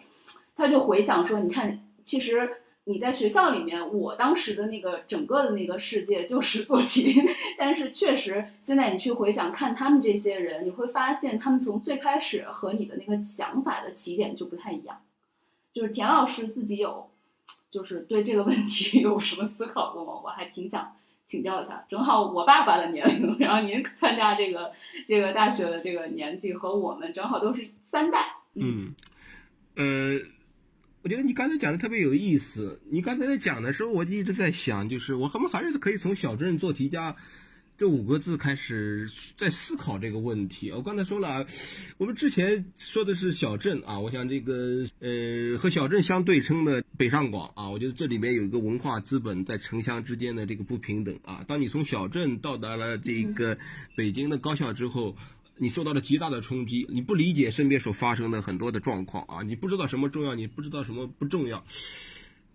[0.57, 2.61] 他就回想说，你看，其实。
[2.87, 7.15] 你在学校里面，我当时的那个整个的那个世界就 是做题，
[7.59, 15.01] 但是确实现在你去回想看他们这些人，你会发现他们从最开始和你的那个想法的起点就不太一样。
[15.73, 17.11] 就是田老师自己有，
[17.69, 20.21] 就是对这个问题 有什么思考过吗？
[20.23, 20.95] 我还挺想
[21.27, 21.87] 请教一下。
[21.89, 24.73] 正好我爸爸的年龄，然后您参加这个
[25.07, 28.37] 这个大学的这个年纪和我们正好都是三代。
[28.55, 28.95] 嗯，
[29.75, 30.19] 呃，
[31.05, 32.81] 我觉得你刚才讲的特别有意思。
[32.91, 37.15] 你刚才在讲的时候，我就一直在想，就是我们还是可以从小镇做题家
[37.77, 40.73] 这五个字开始在思考这个问题。
[40.73, 41.47] 我刚才说了啊，
[41.99, 51.45] 我们之前说的是小镇啊，我想这个呃和小镇相对称的北上广啊，我觉得这里面有一个文化资本在城乡之间的这个不平等啊。
[51.47, 53.59] 当你从小镇到达了这个
[53.95, 55.15] 北京的高校之后。
[55.57, 61.65] 你受到了极大的冲击，你不理解身边所发生的很多的状况啊，你不知道什么重要，你不知道什么不重要。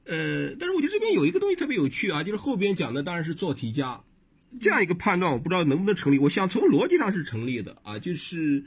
[0.05, 4.01] 呃，但是我觉得这边有一个东西特别有趣啊，就是后边讲的当然是做题家
[4.59, 6.19] 这样一个判断，我不知道能不能成立。
[6.19, 8.65] 我想从逻辑上是成立的啊，就是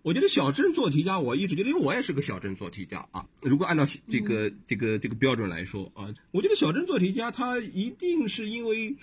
[0.00, 3.24] 我觉得小镇做题家，我一直觉得，因为我也是个小镇做题家啊。
[3.42, 8.96] 如果按照这个这个这个标准来说啊，我觉得小镇做题家他一定是因为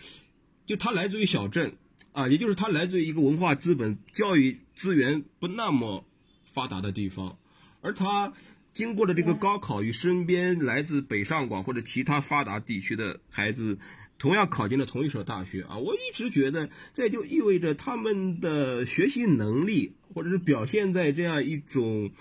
[0.66, 1.72] 就他来自于小镇
[2.12, 6.06] 啊，也就是他来自于一个文化资本、教育资源不那么
[6.46, 7.38] 发达的地方，
[7.82, 8.34] 而他。
[8.72, 13.78] 经过了这个高考，与身边来自北上广或者其他发达地区的孩子，
[14.20, 15.76] 同样考进了同一所大学啊！
[15.78, 22.12] 我一直觉得，这就意味着他们的学习能力，或者是表现在这样一种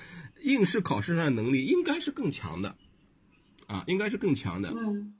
[0.40, 2.76] 应试考试上的能力，应该是更强的，
[3.66, 4.70] 啊，应该是更强的。
[4.70, 5.14] 嗯。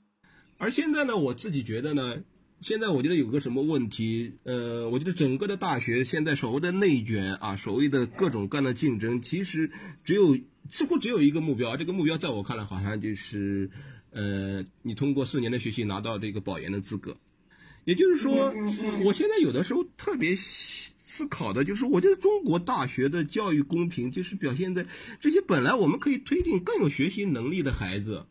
[0.57, 2.23] 而现在呢，我自己觉得呢，
[2.61, 4.33] 现在我觉得有个什么问题？
[4.43, 9.71] 呃，我觉得整个的大学现在所谓的内卷啊，所谓的各种各样的竞争，其实
[10.03, 10.37] 只有。
[10.71, 13.67] 似乎只有一个目标，这个目标在我看来好像就是，
[14.11, 17.17] 呃，你通过四年的学习拿到这个保研的资格。
[17.85, 18.53] 也就是说，
[19.03, 24.85] 我现在有的时候特别思考的就是，我觉得中国大学的教育公平，就是表现在
[25.19, 28.27] 这些本来我们可以推定更有学习能力的孩子，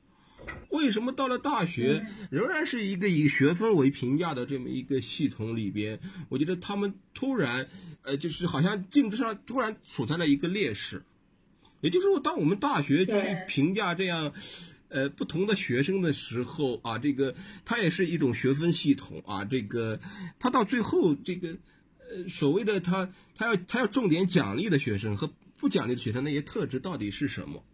[0.71, 5.99] 为什么到了大学仍然是一个以学分为评价的这么一个系统里边？
[6.29, 7.67] 我觉得他们突然，
[8.03, 11.03] 呃，就是好像竞争上突然处在了一个劣势。
[11.81, 13.13] 也就是说，当我们大学去
[13.47, 14.33] 评价这样，
[14.89, 17.35] 呃，不同的学生的时候啊，这个
[17.65, 20.01] 它也是一种学分系统啊，这个
[20.39, 21.57] 它到最后这个，
[21.99, 27.65] 呃，所谓的他他要他要重点奖励的学生和不奖励的学生那些特质到底是什么？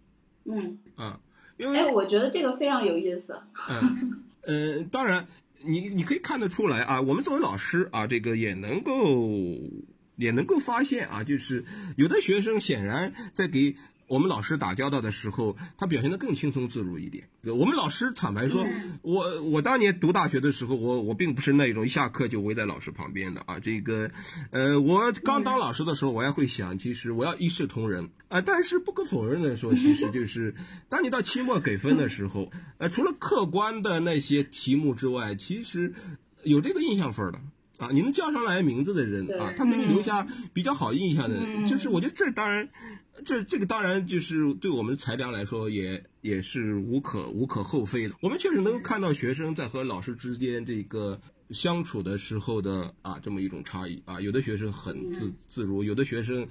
[0.44, 1.20] 嗯啊，
[1.56, 3.38] 因为哎，我觉得这个非常有意思。
[3.68, 5.26] 嗯呃，当然，
[5.62, 9.58] 你你可以看得出来啊，我们作为老师啊，这个也能够
[10.16, 11.64] 也能够发现啊，就是
[11.96, 13.76] 有的学生显然在给。
[14.06, 17.26] 我们老师打交道的时候，他表现得更轻松自如一点。
[17.42, 18.66] 我们老师坦白说，
[19.02, 23.58] 我我当年读大学的时候，我我并不是那种一下课就围在老师旁边的啊。
[23.58, 24.10] 这个，
[24.50, 28.40] 呃，我刚当老师的时候，我还会想，其实我要一视同仁啊。
[28.40, 30.54] 但是不可否认的说，其实就是
[30.88, 35.92] 当你到期末给分的时候，呃，除了客观的那些题目之外，其实
[36.42, 37.40] 有这个印象分的
[37.78, 37.88] 啊。
[37.90, 42.68] 你能叫上来名字的人啊，他给你留下比较好印象的，就是我觉得这当然。
[43.24, 48.14] 这这个当然就是对我们裁量来说也也是无可无可厚非的。
[48.20, 54.20] 我们确实能够看到学生在和老师之间这个相处的时候的啊这么一种差异啊。
[54.20, 56.46] 有的学生很自自如，有的学生，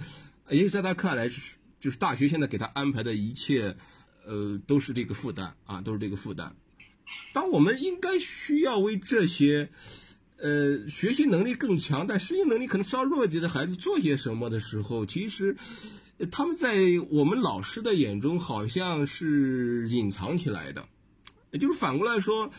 [0.49, 3.75] 也许在他看来是就是大学现在给他安排的一切，
[4.25, 6.55] 呃都是这个负担啊都是这个负担。
[7.33, 9.69] 当我们应该需要为这些，
[10.37, 15.55] 呃学习能力更强但适应能力可能稍弱一点的孩子做些什么的时候，其实。
[16.31, 16.75] 他们在
[17.09, 20.87] 我们老师的眼中好像是隐藏起来的，
[21.51, 22.51] 也就是反过来说，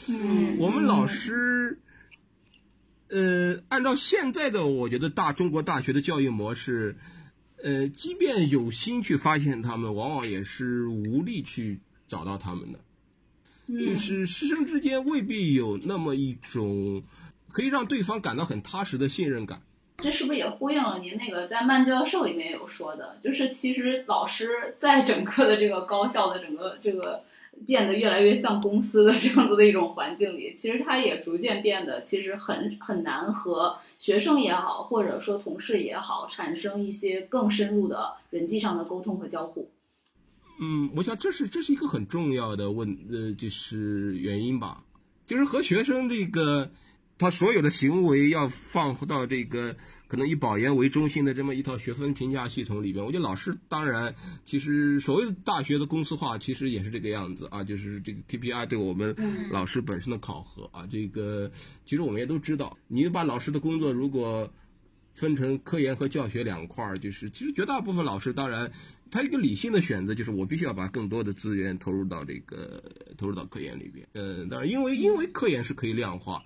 [0.58, 1.78] 我们老师，
[3.08, 6.96] 呃，按照现在的我觉得大中国大学的教育模式，
[7.62, 12.80] 呃，即便有心去发现他们，往往也是无力去找到他们的，
[13.86, 17.02] 就是师生之间未必有那么一种
[17.50, 19.62] 可以让对方感到很踏实的信任感。
[20.04, 27.24] 这是不是也呼应了您那个在曼教授里面有说的，就是其实老师在整个的这个高校的整个这个
[27.66, 39.70] 变得越来越像公司的这样子的一种环境里，其实他也逐渐变得其实很很难和学生也好，或者说同事也好，产生一些更深入的人际上的沟通和交互。
[40.60, 44.84] 嗯，我想这是这是一个很重要的问呃，就是原因吧，
[45.26, 46.70] 就是和学生这个。
[47.24, 49.74] 他所有的行为要放到这个
[50.06, 59.16] 可能以保研为中心的这么一套学分评价系统里边，我觉得老师当然，其实所谓的大学的公司化，其实也是这个样子啊，就是这个 KPI 对我们
[59.50, 61.50] 老师本身的考核啊，这个
[61.86, 64.52] 其实我们也都知道，你把老师的工作如果
[65.14, 68.70] 分成科研和教学两块儿，就是其实绝大部分老师当然。
[69.10, 72.82] 他一个理性的选择就是，我必须要把更多的资源投入到这个
[73.16, 74.04] 投入到科研里边。
[74.14, 76.42] 嗯，当然，因为因为科研是可以量化，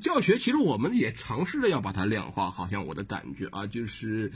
[0.00, 2.50] 教学其实我们也尝试着要把它量化。
[2.50, 4.32] 好像我的感觉啊，就是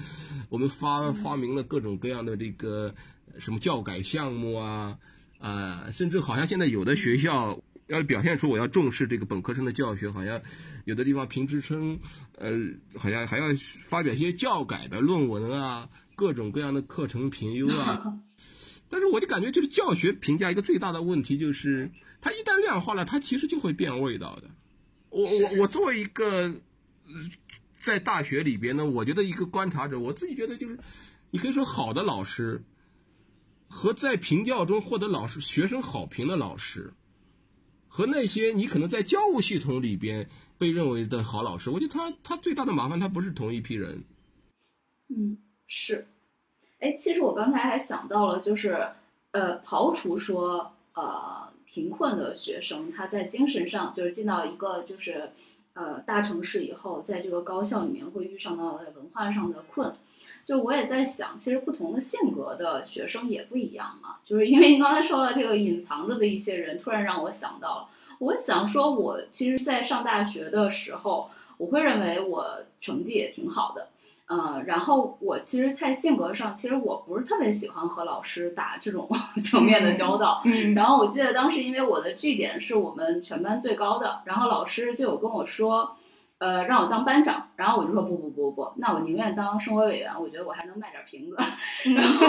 [0.50, 2.94] 我们发发明了各种各样的这个
[3.38, 4.98] 什么教改项目啊
[5.38, 7.58] 啊，甚至好像现在有的学校
[7.92, 10.40] 要表现出我要重视这个本科生的教学，好像
[10.84, 11.98] 有的地方评职称，
[12.38, 12.50] 呃，
[12.96, 13.44] 好像还要
[13.84, 15.88] 发表一些教改的论文啊。
[16.14, 18.20] 各种各样的课程评优啊，
[18.88, 21.90] 但是我就感觉就是教学评价一个最大的问题就是，
[22.20, 24.50] 它一旦量化了，它其实就会变味道的。
[25.08, 26.54] 我我我作为一个
[27.78, 30.78] 在大学里边呢，我觉得一个观察者，我自己觉得就是，
[31.30, 32.62] 你可以说好的老师
[33.66, 36.92] 和在评教中获得老师学生好评的老师，
[37.94, 40.26] 和那些你可能在教务系统里边
[40.56, 44.02] 被认为的好老师，我觉得他他最大的麻烦，他不是同一批人。
[45.08, 45.36] 嗯，
[45.66, 46.06] 是。
[46.80, 48.88] 哎，其实我刚才还想到了，就是
[49.32, 55.30] 呃，刨除说呃贫困的学生，他在精神上就是进到一个就是。
[55.74, 59.90] 呃，大城市以后，在这个高校里面会遇上到文化上的困，
[60.44, 64.16] 就是我也在想，其实不同的性格的学生也不一样嘛。
[64.24, 73.88] 就是因为您刚才说的这个隐藏着的一些人，突然让我想到了，我想说，我其实，在上大学的时候，我会认为我成绩也挺好的。
[74.32, 79.06] 嗯，然后我其实，在性格上，其实我不是特别喜欢和老师打这种
[79.44, 80.40] 层面的交道。
[80.46, 85.96] 嗯，然后我记得当时，因为我的 G 点是我们全班最高的，然后老师就有跟我说。
[86.38, 91.36] 呃，让我当班长，然后我就说不不不不，那我宁愿当生活委员，我觉得我还能卖点瓶子。
[91.94, 92.26] 然后，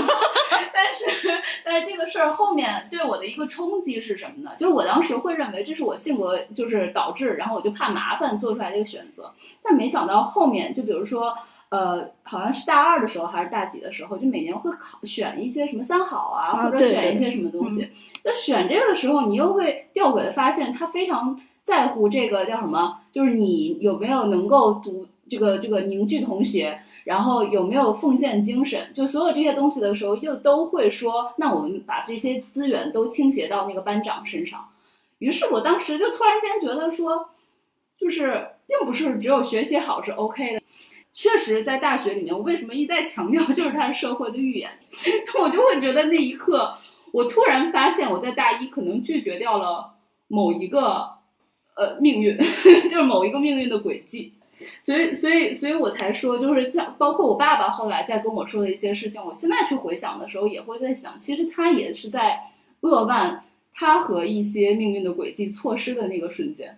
[0.72, 4.52] 但是但是这个事儿后面对我的一个冲击是什么呢？
[4.56, 9.34] 就是我当时会认为这是我性格就是导致，然后我就怕麻烦做出来的一个选择。
[9.64, 11.36] 但没想到后面，就比如说，
[11.74, 17.90] 呃，好像是大二的时候还是大几的时候，就每年会考选一些什么三好啊，或者选一些什么东西。
[18.24, 21.40] 那选这个的时候，你又会吊诡的发现，他非常。
[21.66, 23.00] 在乎这个叫什么？
[23.14, 28.92] 就是你有没有能够读这个这个凝聚同学，然后有没有奉献精神？
[28.94, 34.68] 就所有这些东西的时候，又都会说，那我们把这些资源都倾斜到那个班长身上。
[35.20, 37.30] 于是我当时就突然间觉得说，
[37.98, 40.63] 就是并不是只有学习好是 OK 的。
[41.14, 44.72] 确实，在大学里面，我为什么一再强调就是它是社会的预言？
[45.42, 46.78] 我就会觉得那一刻，
[47.12, 49.94] 我突然发现我在大一可能拒绝掉了
[50.28, 51.12] 某一个。
[51.76, 52.38] 呃，命运
[52.88, 54.32] 就是某一个命运的轨迹，
[54.84, 62.42] 所以，所以，所以我才说，就是像包括我爸爸后来在跟我说的一些事情，我现在去回想的时候，也会在想，其实他也是在
[62.82, 63.44] 扼腕
[63.74, 66.78] 他和一些命运的轨迹错失的那个瞬间，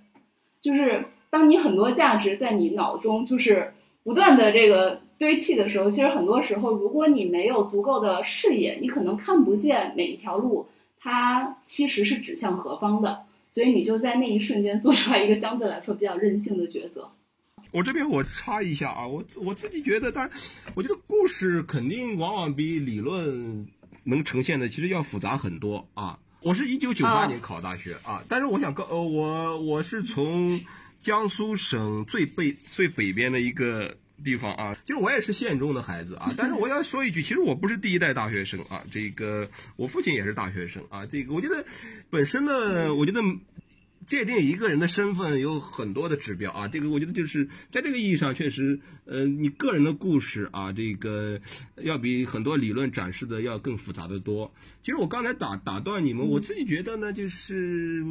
[0.62, 3.74] 就是当你很多价值在你脑中就是
[4.06, 10.68] 不断的这个堆砌的时候，其实很多时候，如果你没有足够的视野，你可能看不见每一条路，
[10.99, 13.24] 它其实是指向何方的。
[13.49, 17.10] 所以你就在那一瞬间做出来一个相对来说比较任性的抉择。
[17.72, 20.30] 我这边我插一下啊，我我自己觉得，但
[20.76, 23.66] 我觉得故事肯定往往比理论
[24.03, 26.20] 能呈现的其实要复杂很多啊。
[26.43, 30.60] 我是一九九八年考大学啊，但是我想告呃我我是从
[31.06, 33.95] 江苏省最北最北边的一个。
[34.24, 39.45] 地方啊，其实我也是县中的孩子啊，但是我要说一句，其实我不是第一代大学生啊，这个
[39.76, 41.66] 我父亲也是大学生啊，这个我觉得
[42.10, 43.22] 本身呢，我觉得
[44.06, 51.38] 界定一个人的身份有很多的指标啊，这个我觉得就是在这个意义上，确实，呃，你个人的故事啊，这个
[51.82, 54.49] 要比很多理论展示的要更复杂的多。
[54.82, 58.01] 其实我刚才打打断你们，我自己觉得呢，就是，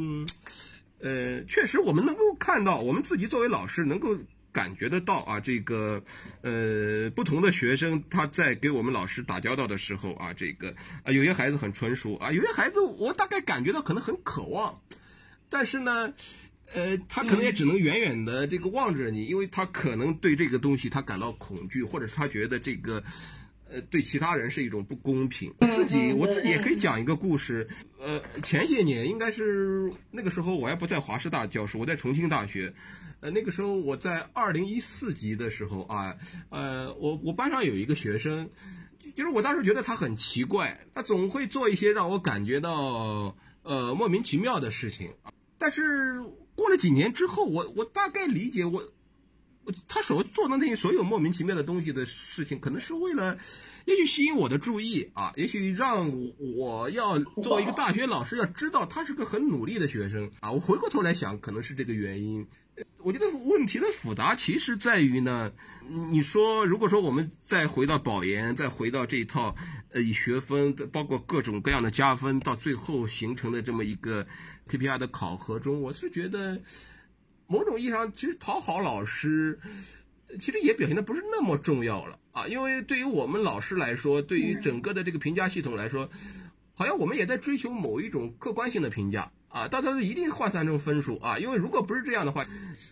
[0.99, 4.17] 呃，确实我们能够看到，我们自己作为老师能够。
[4.55, 6.01] 感觉得到啊，这个，
[6.41, 10.73] 呃，不同的学生他在给我们老师打交道的时候啊，这个
[11.03, 14.79] 啊，有些孩子很纯熟啊，有些孩子我大概感觉到可能很渴望，
[15.49, 16.13] 但是呢，
[16.73, 23.03] 呃，他可能也只能远远的这个望着你，因为他可能对这个东西他感到恐惧，或者是他觉得这个，
[23.75, 25.53] 呃，对其他人是一种不公平。
[25.59, 27.67] 自己我自己也可以讲一个故事，
[27.99, 32.73] 呃，前些年应该是那个时候我还不在华师大教书，我在重庆大学。
[33.19, 36.15] 呃，那个时候我在二零一四级的时候啊，
[36.49, 38.49] 呃，我我班上有一个学生，
[39.13, 45.11] 就是我当时觉得他很奇怪，他总会做一些让我感觉到呃莫名其妙的事情。
[45.57, 46.21] 但是
[46.55, 48.93] 过了几年之后，我我大概理解我，
[49.87, 53.37] 他所做的那些所有莫名其妙的东西的事情，可能是为了，
[53.85, 56.11] 也许吸引我的注意啊，也许让
[56.55, 60.51] 我要作为一个大学老师要知道他是个很努力的学生啊。
[60.51, 62.45] 我回过头来想，可能是这个原因。
[62.97, 65.49] 我觉得问题的复杂其实在于呢，
[66.11, 69.55] 你说如果说我们再回到保研，再回到这一套，
[69.91, 74.27] 呃，以学分包括各种各样的加分，到最后形成的这么一个
[74.67, 76.59] KPI 的考核中，我是觉得
[77.47, 79.59] 某种意义上，其实讨好老师，
[80.39, 86.09] 其实也表现的不是那么重要了啊，因为对于我们老师来说，对于整个的这个评价系统来说，
[86.73, 89.31] 好像我们也在追求某一种客观性的评价。
[89.47, 92.45] 啊，到时候一定换算成分数啊，因为如果不是这样的话，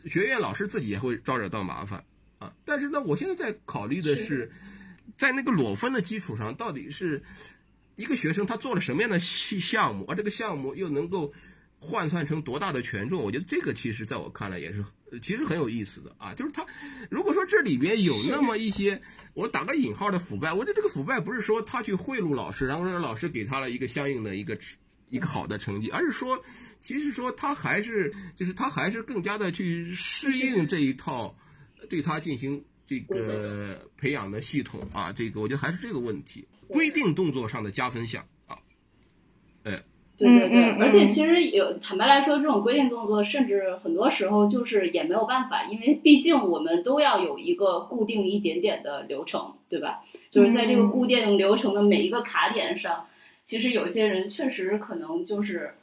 [0.06, 2.01] 学院老师自己也会招惹到麻烦
[2.39, 2.54] 啊。
[2.64, 4.49] 但是呢，我现在在考虑的是，
[5.18, 7.22] 在那个裸分的基础上，到底是
[7.97, 11.34] 一个学生他做了什么样的项项目，而这个项目又能够
[11.84, 13.22] 换算成多大的权重？
[13.22, 14.82] 我觉得这个其实在我看来也是，
[15.22, 16.34] 其实很有意思的啊。
[16.34, 16.66] 就是他，
[17.12, 19.02] 如果说这里边有那么一些，
[19.34, 24.58] 我打个引号的腐败，我觉得这个腐败不是说他去贿赂老师，然后让老师给他了一个相应的一个
[25.10, 26.42] 一个好的成绩，而是说，
[26.80, 31.36] 其实说他还是就是他还是更加的去适应这一套，
[31.90, 35.12] 对他进行这个培养的系统啊。
[35.12, 38.26] 这个我觉得还是这个问题，规定动作上的加分项
[40.16, 50.01] 对对对，而且其实有坦白来说，这种规定动作，甚至很多时候就是也没有办法，因为毕竟我们都要有一个固定一点点的流程，对吧？
[50.30, 53.07] 就是在这个固定流程的每一个卡点上，
[53.43, 55.74] 其实有些人确实可能就是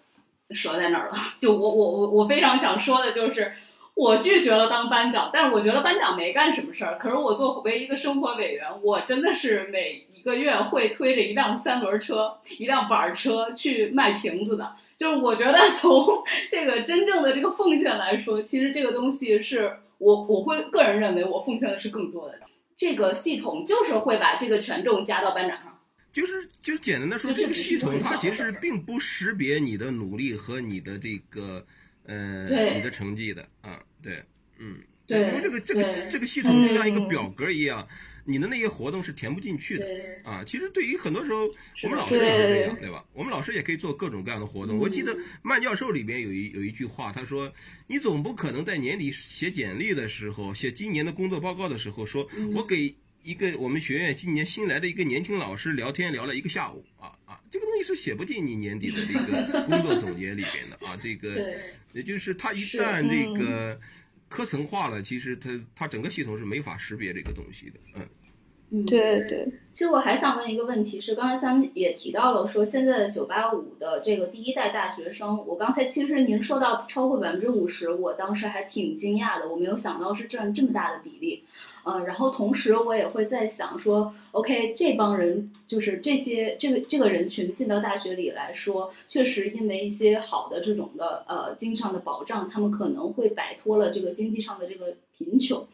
[0.51, 1.15] 折在那儿了。
[1.41, 3.53] 就我我我我非常想说的就是，
[3.95, 6.97] 我拒绝了当班长，但是我觉得班长没干什么事儿。
[6.99, 10.07] 可是我作为一个生活委员，我真的是每。
[10.21, 22.39] 一个月会推着一辆三轮车、一辆板车去卖瓶子的，就是我觉得从这个真正的这个奉献来说，其实这个东西是我我会个人认为我奉献的是更多的。
[22.77, 25.81] 这个系统就是会把这个权重加到班长上，
[26.13, 31.65] 就是就是简单的说，这个系统它其实并不识别你的努力和你的这个
[32.07, 33.41] 呃你的成绩的。
[33.63, 34.23] 啊，对，
[34.59, 37.89] 嗯，对，因为这个这个这个系统就像一个表格一样。
[38.31, 39.87] 你的那些活动是填不进去的
[40.25, 40.45] 啊！
[40.47, 41.49] 其实对于很多时候，
[41.83, 43.05] 我们老师也是这样，对吧？
[43.13, 44.79] 我们老师也可以做各种各样的活动。
[44.79, 47.53] 我记得曼教授里边有一有一句话，他说
[47.89, 57.41] ：“你总不可能在年底写简历的时候，写今年的工作报告的时候，说我给一个我们学院今年新来的一个年轻老师聊天聊了一个下午啊啊！
[57.51, 60.97] 这个东西是写不进你年底的这个 工作总结里边的啊！
[60.97, 61.53] 这个
[61.93, 63.81] 也就是他一旦这个。”
[64.31, 68.09] 科层化了，其实它它整个系统是没法识别这个东西的，嗯，
[68.71, 69.53] 嗯，对对。
[69.73, 81.43] 其实我还想问一个问题，是刚才咱们也提到了，说现在的九八五的这个第一代大学生，我刚才其实您说到超过百分之五十，我当时还挺惊讶的，我没有想到是占这么大的比例。
[81.85, 95.65] 嗯，然后同时我也会在想说，OK，这帮人就是这些这个这个人群进到大学里来说，确实因为一些好的这种的呃经济上的保障，他们可能会摆脱了这个经济上的这个贫穷。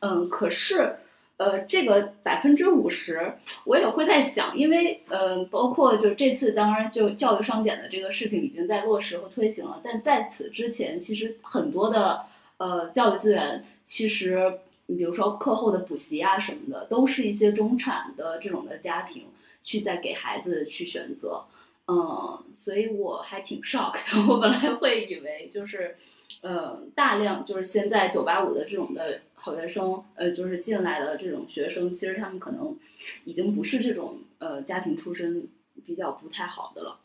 [0.00, 0.94] 嗯，可是
[1.36, 3.32] 呃这个百分之五十，
[3.64, 12.22] 我也会在想，因为呃包括就这次当然就教育双减的这个事情已经在落实和推行了，但在此之前，其实很多的
[12.58, 14.58] 呃教育资源其实。
[14.88, 19.24] 比如说课后的补习啊什么的，都是一些中产的这种的家庭
[19.64, 21.42] 去在给孩子去选择，
[21.88, 24.32] 嗯，所以我还挺 shock 的。
[24.32, 25.96] 我本来会以为就是，
[26.40, 32.76] 呃，大量就是现在九八五的这种的好学生，呃，就是进来的这种学生，其实他们可能
[33.24, 35.48] 已经不是这种呃家庭出身
[35.84, 36.98] 比较不太好的了。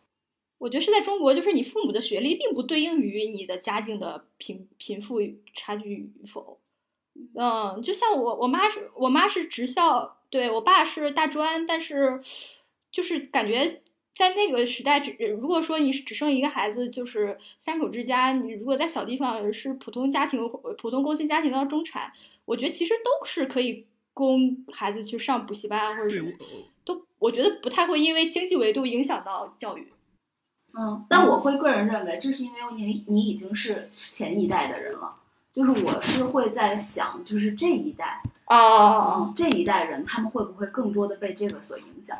[0.57, 5.19] 我觉得是在中国，就是你父母的学历并不对应于你的家境的贫贫富
[5.53, 6.57] 差距与否。
[7.35, 12.19] 嗯，就像我，我妈是我妈是职校，对我爸是大专，但是
[12.91, 13.80] 就是感觉
[14.15, 20.47] 在那个时代，只如果说你只生一个孩子，就是三口之家，你如果在小地方是普通家庭、
[20.77, 22.11] 普通工薪家庭到中产，
[22.45, 26.15] 我觉得其实都是可以供孩子去上补习班，或者
[26.83, 29.87] 都我觉得不太会因为经济维度影响到教育。
[30.77, 35.15] 嗯，但我会个人认为，这是因为你你已经是前一代的人了。
[35.53, 42.15] 就是我是会在想，就是这一代啊，这一代人他们会不会更多的被这个所影响？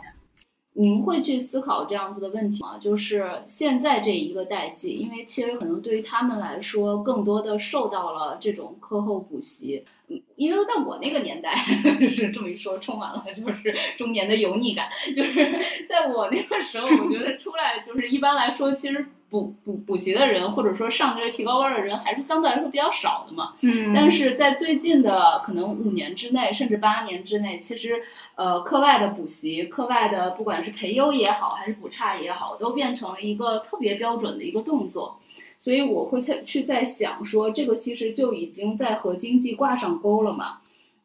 [0.74, 2.78] 您会去思考这样子的问题吗？
[2.80, 9.84] 就是现在这一个代际，因为其实可能对于他们来说，更多的受到了这种课后补习。
[10.08, 11.54] 嗯，因为在我那个年代，
[12.18, 14.90] 就是这么一说，充满了就是中年的油腻感。
[15.16, 15.54] 就是
[15.90, 19.06] 在我那个时候，我觉得出来就是一般来说，其实。
[19.32, 23.54] 补补补习的人，或者说上这个提高班的人，还是相对来说比较少的嘛。
[23.62, 23.94] 嗯。
[23.96, 28.04] 但是在最近的可能五年之内，甚至八年之内，其实
[28.36, 35.18] 呃，课外的补习、课外的不管是培优也好，还是补差也好，都变成了一个特别标准的一个动作。
[35.58, 40.58] 所以我会在去在想说，这个其实就已经在和经济挂上钩了嘛。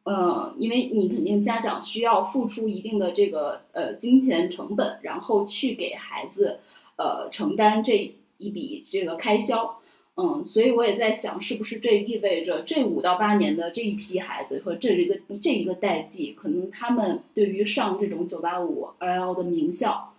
[0.03, 6.59] 嗯，因为你肯定家长需要付出一定的这个呃金钱成本，然后去给孩子。
[6.97, 9.81] 呃，承担这一笔这个开销，
[10.15, 20.15] 嗯，所以我也在想，是不是这意味着这五到八年的这一批孩子和这一个这一个代际，可能他们对于上这种九八五二幺幺的名校，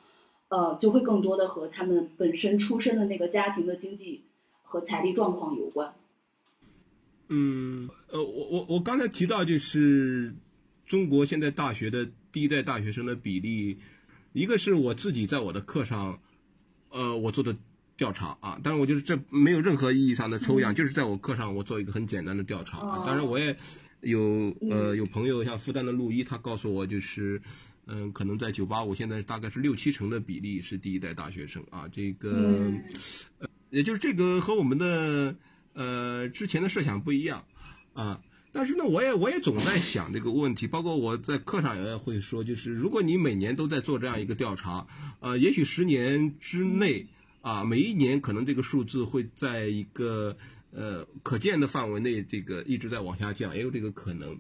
[0.50, 4.22] 呃，就会更多的和他们本身出身的那个家庭的经济
[4.62, 5.96] 和财力状况有关。
[7.30, 10.36] 嗯，呃，我我我刚才提到就是
[10.86, 13.80] 中国现在大学的第一代大学生的比例，
[14.34, 16.20] 一个是我自己在我的课上。
[16.90, 17.56] 呃，我做的
[17.96, 23.04] 调查啊，但是我觉得这没有任何意义上的抽样，嗯就是在我课上我做一个很简单的调查啊哦。
[23.06, 23.56] 当然我也
[24.02, 24.20] 有
[24.70, 27.42] 呃嗯有朋友像复旦的陆一，他告诉我就是。
[27.90, 32.84] 嗯，可能在九八五现在大概是六七成的比例是第一代大学生啊，这个，嗯
[33.40, 35.34] 呃，也就是这个和我们的
[35.72, 37.46] 呃之前的设想不一样
[37.94, 38.20] 啊。
[38.54, 44.88] 但是呢，我也我也总在想这个问题，包括我在课上也会说，就是如果你每年都在做这样一个调查，
[45.20, 47.06] 呃，也许十年之内
[47.42, 50.36] 啊，每一年可能这个数字会在一个
[50.72, 54.40] 呃可见的范围内，这个一直在往下降，也有这个可能。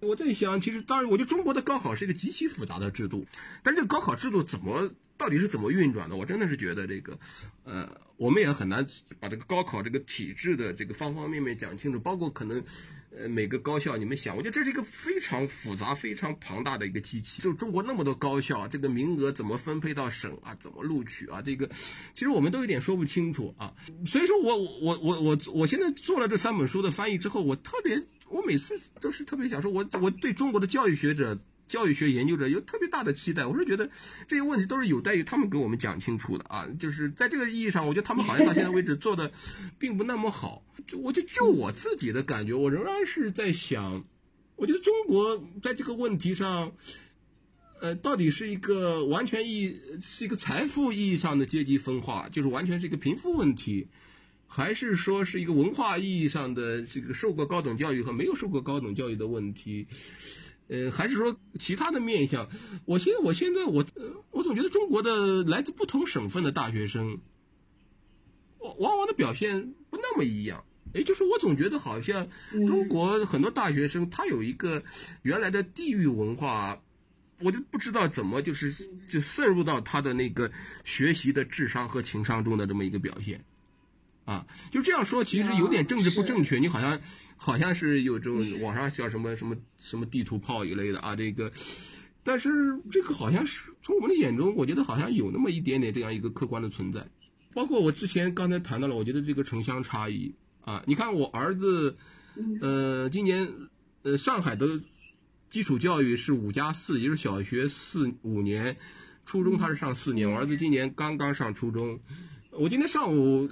[0.00, 3.26] 我在想，其实当然，我觉得中国的高考是一个极其复杂的制度，
[3.62, 6.16] 但是这个高考制度怎么到底是怎么运转的？
[6.16, 7.18] 我真的是觉得这个，
[7.64, 8.86] 呃，我们也很难
[9.18, 12.64] 把这个高考这个体制的这个方方面面讲清楚，包括可能。
[13.16, 17.42] 呃，每个高校你们想，我觉得这是一个非常复杂、非常庞大的一个机器。
[17.42, 20.54] 就中国那么多高校，这个名额怎么分配到省啊？
[20.60, 21.42] 怎么录取啊？
[21.42, 21.68] 这个
[22.14, 23.74] 其实我们都有点说不清楚啊。
[24.06, 31.36] 所以说我我我我我现在做了这三本书的翻译之后，我特别，我每次都是特别想说，我我对中国的教育学者。
[31.70, 33.88] 教育学研究者有特别大的期待，我是觉得
[34.26, 36.66] 这些问题都是有待于他们给我们讲清楚的啊。
[36.80, 39.30] 就是在这个意义上，我觉得他们好像到现在为止做的
[39.78, 40.64] 并不那么好。
[40.88, 44.04] 就我就就我自己的感觉，我仍然是在想，
[44.56, 46.72] 我觉得中国在这个问题上，
[47.80, 53.86] 呃，到底是一个完全意是一个财富意义上的阶级分化，就是完全是一个贫富问题，
[54.48, 59.86] 还是说是一个文化意义上的这个受过高等教育和没有受过高等教育的问题？
[60.70, 62.48] 呃，还是说其他的面向？
[62.84, 67.18] 我现在，我现在，我，呃我总觉得中国的来自不同省份的大学生，
[68.58, 70.64] 往往的表现不那么一样。
[70.92, 72.26] 也就是我总觉得好像
[72.66, 74.82] 中国很多大学生他有一个
[75.22, 76.80] 原来的地域文化，
[77.40, 80.50] 我就不知道怎么就是就渗入到他的那个
[80.84, 83.44] 学习的智商和情商中的这么一个表现。
[84.30, 86.60] 啊，就这样说，其实有点政治不正确。
[86.60, 87.00] 你好像
[87.36, 91.50] 好像是有这种网上叫什么什么什么地图炮一类的啊，这个，
[92.22, 92.48] 但是
[92.92, 97.04] 这个好像是从我们的眼中，我觉得好像有那么一点点这样一个客观的存在。
[97.52, 101.96] 包括我之前刚才谈到了，我觉得这个城乡差异啊，你看我儿子，
[102.60, 103.52] 呃，今年
[104.02, 104.80] 呃上海的
[105.50, 108.76] 基础教育是五加四，也就是小学四五年，
[109.24, 110.30] 初中他是上四年。
[110.30, 111.98] 我儿子今年刚刚上初中，
[112.52, 113.50] 我今天上午。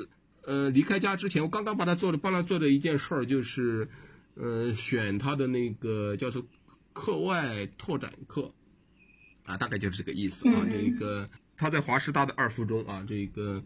[0.49, 3.86] 呃，离开家之前，我刚刚帮他做的，帮他做的一件事儿就是，
[4.34, 6.42] 呃，选他的那个叫做
[6.94, 8.51] 课外拓展课，
[9.44, 10.64] 啊，大概就是这个意思啊。
[10.72, 13.62] 这个他在华师大的二附中啊，这个，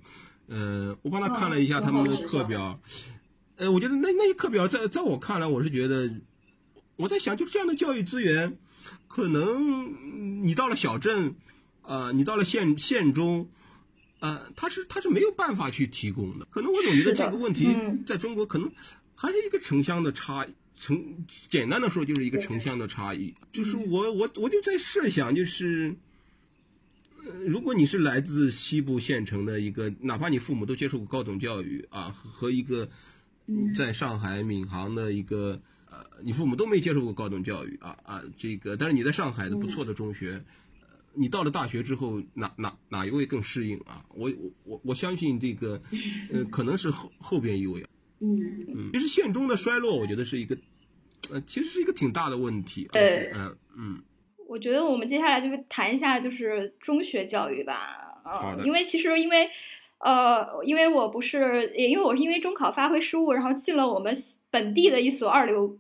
[0.49, 2.81] 呃，我帮他看了一下他们的课表，
[3.55, 6.11] 呃，我觉得那那些课表在在我看来，我是觉得，
[6.97, 8.59] 我在想，就是这样的教育资源，
[9.07, 11.37] 可能你到了小镇，
[11.83, 13.49] 啊、你到了县县中。
[14.23, 17.67] 呃，他是他是没有办法去提供的，可能我总觉得这个问题
[18.07, 18.71] 在中国可能
[19.17, 20.47] 还是一个城乡的差
[20.79, 23.35] 城，简单的说就是一个城乡的差异。
[23.51, 25.97] 就是我我我就在设想，就是，
[27.27, 32.89] 呃，如果你是来自西部县城的一个，哪怕你父母都接受过高等教育啊，和一个
[33.75, 35.61] 在上海闵行的一个
[35.91, 40.45] 呃，你父母都没接受过高等教育啊啊，这个，但是你在上海的不错的中学。
[41.15, 44.05] 你到了大学之后，哪哪哪一位更适应啊？
[44.15, 45.81] 我我我我相信这个，
[46.33, 47.85] 呃，可能是后后边一位。
[48.25, 48.39] 嗯
[48.69, 50.57] 嗯，其实县中的衰落，我觉得是一个，
[51.33, 52.89] 呃，其实是一个挺大的问题。
[52.93, 54.03] 对，嗯嗯。
[54.49, 58.23] 我觉得我们接下来就是谈一下就是中学教育吧。
[58.23, 58.65] 好的。
[58.65, 59.49] 因为其实因为，
[59.99, 64.17] 呃，因为我不是，也因为我是因为中考发挥失误，然后进了我们
[64.51, 65.77] 本地的一所二流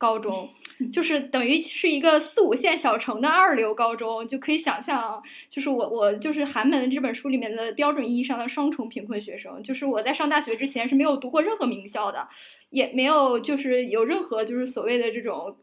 [0.00, 0.48] 高中。
[0.90, 9.62] 就是等于是一个四五线小城的二流高中，就可以想象，就是我我就是寒门这本书里面的标准意义上的双重贫困学生。
[9.62, 12.26] 就是我在上大学之前是没有读过任何名校的，
[12.70, 15.58] 也没有就是有任何就是所谓的这种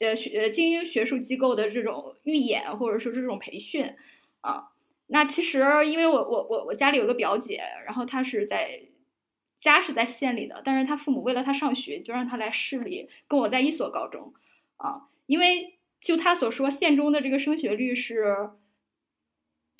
[0.00, 3.94] 呃学精英学术机构的这种预演或者说这种培训
[4.40, 4.64] 啊。
[5.06, 8.80] 那其实因为我我我我家里有个表姐，然后她是在。
[9.72, 14.32] 家是在县里的，但是他父母为了他上学，就让他来市里跟我在一所高中。
[14.76, 18.50] 啊，因为就他所说，县中的这个升学率是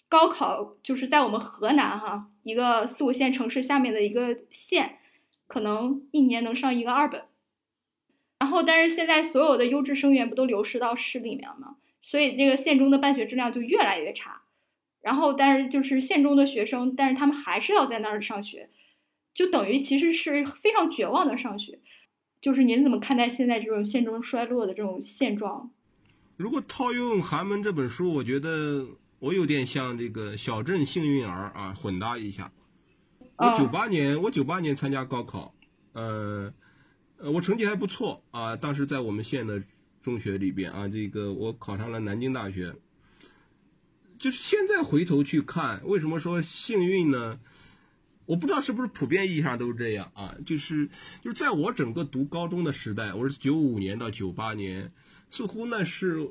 [0.08, 4.98] 高考，就是在我们河南哈一个四五线城市下面的一个县，
[5.46, 7.24] 可能一年能上一个二本。
[8.40, 11.76] 然后，但是现在所有的优质生源不都流失到市里面吗？
[12.02, 14.42] 所以这个县中的办学质量就越来越差。
[15.00, 18.68] 然后，但是就是县中的学生，但是他们还是要在那儿上学，
[19.36, 21.78] 就等于其实是非常绝望的上学。
[22.40, 25.70] 就是您怎么看待现在这种县中衰落的这种现状？
[26.36, 28.86] 如果套用寒门这本书，我觉得
[29.18, 32.50] 我有点像这个小镇幸运儿啊，混搭一下。
[33.36, 35.54] 我九八年，我九八年参加高考，
[35.92, 36.52] 呃，
[37.18, 38.56] 呃，我成绩还不错啊。
[38.56, 39.62] 当时在我们县的
[40.00, 42.74] 中学里边啊，这个我考上了南京大学。
[44.18, 47.38] 就是现在回头去看，为什么说幸运呢？
[48.26, 50.34] 我不知道是不是普遍意义上都是这样啊。
[50.44, 50.86] 就是
[51.22, 54.92] 就是在我整个读高中的时代，我是九五年到九八年，
[55.28, 56.28] 似乎那是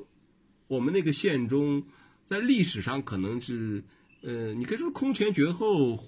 [0.68, 1.82] 我们那个县中
[2.24, 3.82] 在历史上可能是
[4.22, 5.98] 呃，你可以说空前绝后。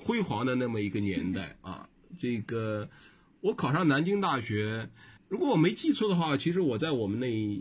[0.00, 2.88] 辉煌的那么一个年代啊，这个
[3.40, 4.88] 我考上南京大学，
[5.28, 7.60] 如果我没记错的话，其实我在我们那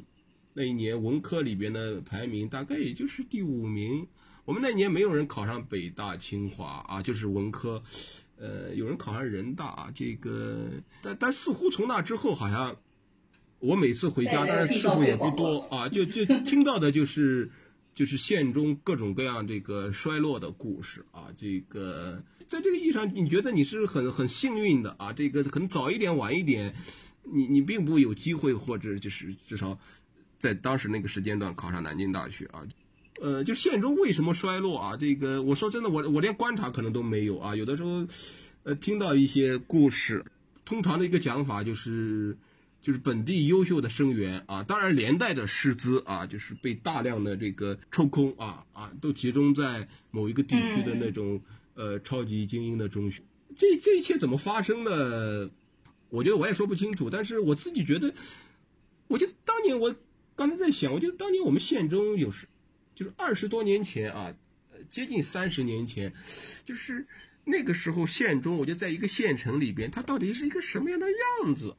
[0.54, 4.08] 那一年文科里边的排名大概也就是第五名。
[4.48, 7.84] 我们那年没有人考上北大清华啊，就是文科，
[8.38, 9.92] 呃，有人考上人大啊。
[9.94, 10.70] 这个
[11.02, 12.74] 但但似乎从那之后，好像
[13.60, 17.52] 我每次回家，但是次数也不多啊，就就听到的就是。
[17.98, 25.12] 就是县中各种各样这个衰落的故事啊，这个在这个意义上，你觉得你是很很幸运的啊？
[25.12, 26.72] 这个可能早一点晚一点，
[27.24, 29.76] 你你并不有机会，或者就是至少
[30.38, 32.62] 在当时那个时间段考上南京大学啊。
[33.22, 34.98] 呃，就县中为什么衰落啊？
[34.98, 37.56] 这个我说真的，我我连观察可能都没有啊。
[37.56, 38.08] 有的时候，
[38.64, 40.24] 呃，听到一些故事，
[40.64, 42.38] 通常的一个讲法就是。
[42.80, 51.42] 就是本地优秀的生源啊，当然连带着师资啊，就是被大量的这个抽空啊啊，都集中在某一个地区的那种
[51.74, 53.22] 呃超级精英的中学。
[53.58, 55.50] 这这一切怎么发生的？
[56.10, 57.10] 我觉得我也说不清楚。
[57.10, 58.14] 但是我自己觉得，
[59.08, 59.94] 我觉得当年我
[60.34, 62.48] 刚才在想，我觉得当年我们县中有时
[62.98, 64.34] 就是二十多年前啊，
[64.90, 66.12] 接近三十年前，
[66.66, 67.06] 就是
[67.46, 71.06] 那个时候县中，我就在一个县城里边，它到底是一个什么样的
[71.46, 71.76] 样子？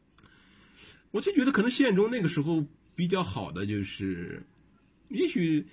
[1.10, 2.64] 我就觉得可能县中那个时候
[2.94, 4.40] 比较好的就是，
[5.08, 5.66] 也许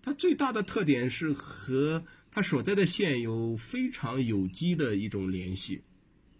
[0.00, 5.82] 它最大的特点是和它所在的县有非常有机的一种联系。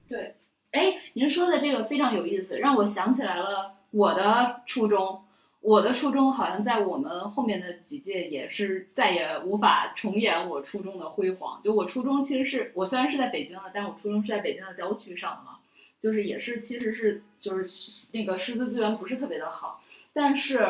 [0.07, 0.37] 对，
[0.71, 5.26] 哎，您说的这个非常有意思，让我想起来了我的初中。
[5.67, 11.61] 我的初中好像在我们后面的几届也是再也无法重演我初中的辉煌。
[11.61, 15.59] 就我初中其实是我虽然是在北京的，但我初中是在北京的郊区上的嘛。
[15.99, 17.67] 就是也是，其实是就是
[18.13, 20.65] 那个师资资源不是特别的好，但是，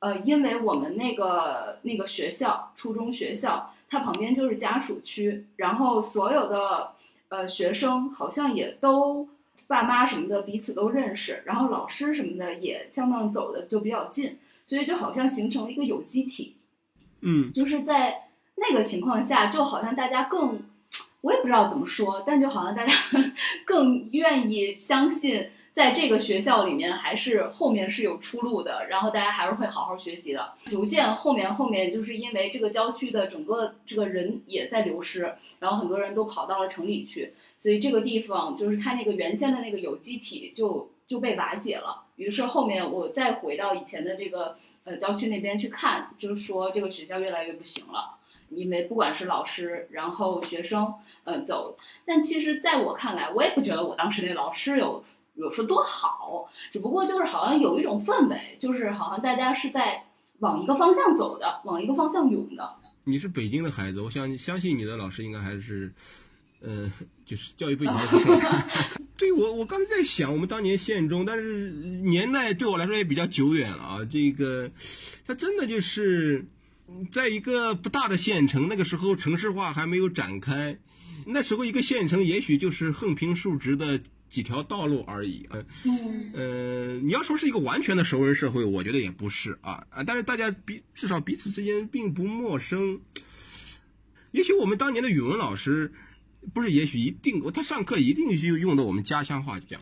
[0.00, 6.90] 呃，因为我们那个那个学校初中学校，它旁边就是家属区，然后所有的
[7.28, 9.26] 呃学生好像也都
[9.66, 16.56] 爸妈什么的彼此都认识，然后老师什么的也相当走的就比较近，所以就好像形成了一个有机体，
[17.20, 20.60] 嗯，就是在那个情况下，就好像大家更。
[21.22, 22.92] 我也不知道怎么说，但就好像大家
[23.64, 30.52] 更愿意相信，在这个学校里面还是后面是有出路的，然后大家还是会好好学习的。
[30.66, 42.04] 逐渐后面后面就是因为这个郊区的整个这个人也在流失，然后很多人都跑到了城里去，所以这个地方就是它那个原先的那个有机体就就被瓦解了。
[42.14, 48.18] 于是后面我再回到以前的这个呃郊区那边去看，就是说这个学校越来越不行了。
[48.50, 50.94] 因为不管是老师，然后学生，
[51.24, 51.76] 嗯，走。
[52.04, 55.02] 但其实，在我看来，我也不觉得我当时那老师有
[55.34, 60.04] 有说多好，只不过就是好像有一种氛围，就是好像大家是在
[60.38, 62.76] 往一个方向走的，往一个方向涌的。
[63.04, 65.92] 你是北京的孩子，我相相信你的老师应该还是，
[66.60, 66.90] 呃，
[67.24, 68.40] 就是教育背景不错。
[69.16, 74.04] 对我我刚才在想，我们当年县中，但是年代对我来说也比较久远了啊。
[74.04, 74.70] 这个，
[75.26, 76.46] 它真的就是。
[77.10, 80.78] 在一个不大的县城，那个时候城市化还没有展开，
[81.26, 83.98] 那时候一个县城也许就是横平竖直的
[84.34, 85.46] 几条道路而已。
[85.84, 90.02] 嗯，呃，你要说是一个完全的熟人社会，我觉得也不是啊啊！
[90.02, 93.00] 但是大家彼至少彼此之间并不陌生。
[94.32, 95.92] 也许我们当年的语文老师，
[96.52, 99.80] 不是也许一定，他上课一定是用的我们家乡话讲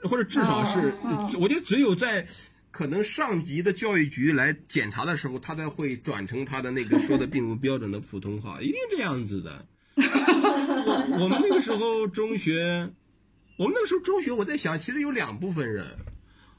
[0.00, 0.92] 的，或者至少是，
[1.38, 2.26] 我觉得只有在。
[2.72, 9.66] 可能上级的教育局来检查的时候，他才会转成他的那个说的并不标准的普通话，一定这样子的。
[11.20, 12.88] 我们那个时候中学，
[13.62, 15.86] 我们那个时候中学，我在想，其实有两部分人。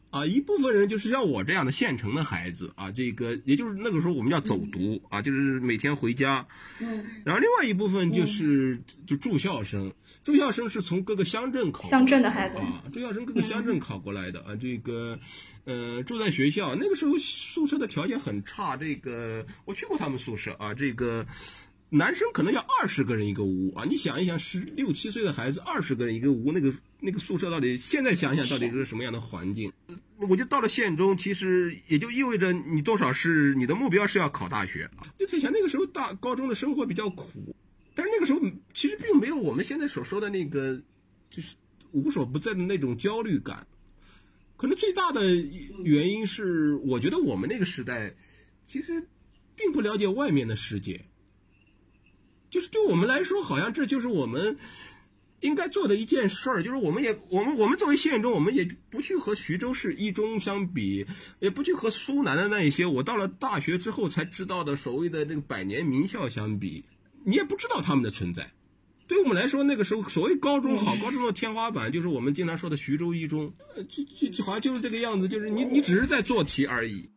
[0.09, 6.47] 啊，一部分人就是像我这样的县城的孩子啊，这个也就是那个时候我们叫走读啊，就是每天回家。
[6.79, 7.03] 嗯。
[7.25, 9.91] 然后另外一部分就是就住校生，
[10.23, 15.17] 住校生是从各个乡镇考乡镇的孩子啊，住校生各个乡镇考过来的啊，这个
[15.65, 21.25] 呃住在学校，那个时候宿舍的条件很差，这个我去过他们宿舍啊，这个
[21.89, 26.71] 男生可能要二十个人一个屋啊，你想一想，十六七岁的孩子二十个人一个屋，那个。
[27.05, 29.69] 那个宿舍到底现在想想到底是什么样的环境？
[30.29, 35.03] 我就到了县中，其实也就意味着你多少是你的目标是要考大学啊。
[35.19, 37.53] 就在想那个时候大高中的生活比较苦，
[37.93, 38.39] 但是那个时候
[38.73, 40.81] 其实并没有我们现在所说的那个，
[41.29, 41.57] 就是
[41.91, 43.67] 无所不在的那种焦虑感。
[44.55, 45.35] 可能最大的
[45.83, 48.15] 原因是，我觉得我们那个时代
[48.65, 49.05] 其实
[49.57, 51.03] 并不了解外面的世界，
[52.49, 54.55] 就是对我们来说，好像这就是我们
[55.43, 56.63] 应该做的一件事儿。
[56.63, 61.05] 就是我们也我们我们作为县中，我们也不去和徐州市一中相比，
[61.39, 66.83] 也不去和苏南的那一些我到了大学之后才知道的所谓的这个百年名校相比，
[67.23, 68.51] 你也不知道他们的存在。
[69.05, 73.53] 对我们来说，那个时候所谓高中好，高中的天花板就是我们经常说的徐州一中，
[73.89, 77.09] 就就就好像就是这个样子，就是你你只是在做题而已。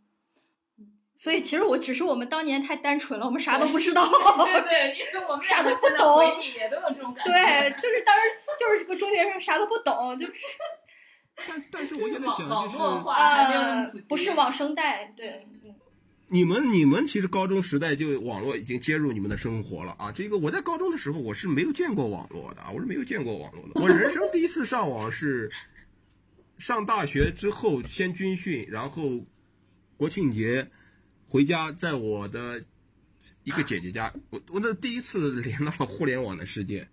[1.17, 4.07] 所以其实我只是我们当年太单纯了，我们啥都不知道。
[4.45, 7.33] 对对，因为我们啥都不懂，也都有这种感觉。
[7.33, 8.23] 对，就是当时
[8.61, 10.33] 就是这个中学生啥都不懂，就是。
[11.49, 15.47] 但但是我现在想就是呃，不是网生代，对。
[16.29, 20.11] 你们你们其实高中时代就网络已经接入你们的生活了啊！
[20.11, 23.81] 这个我在高中的时候我是没有见过网络的啊，我是没有见过网络的。
[23.81, 25.49] 我人生第一次上网是
[26.59, 29.03] 上大学之后先军训，然后
[29.97, 30.69] 国庆节
[31.29, 32.64] 回家，在我的
[33.45, 36.89] 一个姐姐家，我我那第一次连到了互联网的世界。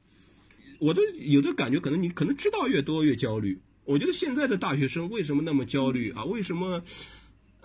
[0.79, 3.59] 我都有的感觉，可能你可能知道越多越焦虑。
[3.85, 6.25] 我觉得现在的大学生为什么那么焦虑啊？
[6.25, 6.83] 为什么？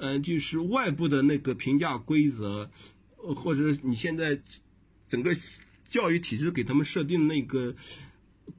[0.00, 2.70] 嗯，就是外部的那个评价规则，
[3.16, 4.40] 或者你现在
[5.08, 5.36] 整个
[5.88, 7.74] 教育体制给他们设定那个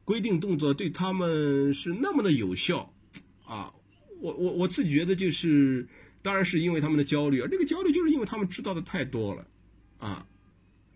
[0.03, 2.93] 规定动作，对他们是那么的有效
[3.45, 3.71] 啊！
[4.19, 5.87] 我我我自己觉得就是，
[6.21, 9.47] 当然是因为他们的焦虑，而这个焦虑就是因为他们知道的太多了
[9.97, 10.25] 啊。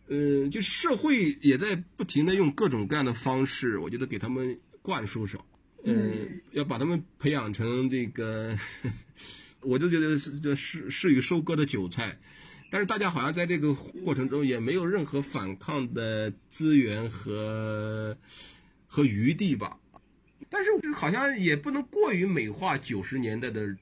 [0.07, 5.43] 嗯，就社会也在不停的用各种各样的方式，我觉得给他们灌输上，
[5.83, 8.57] 嗯，要把他们培养成这个。
[9.65, 12.19] 我就觉得是这是是与收割的韭菜，
[12.69, 18.17] 但是大家好像在这个过程中也没有任何反抗的资源和
[18.85, 19.79] 和余地吧。
[20.49, 23.73] 但是好像也不能过于美化九十年代的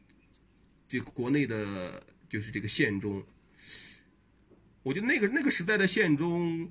[0.92, 3.24] 这个国内的，就是这个县中。
[4.84, 6.70] 我觉得那个那个时代的县中，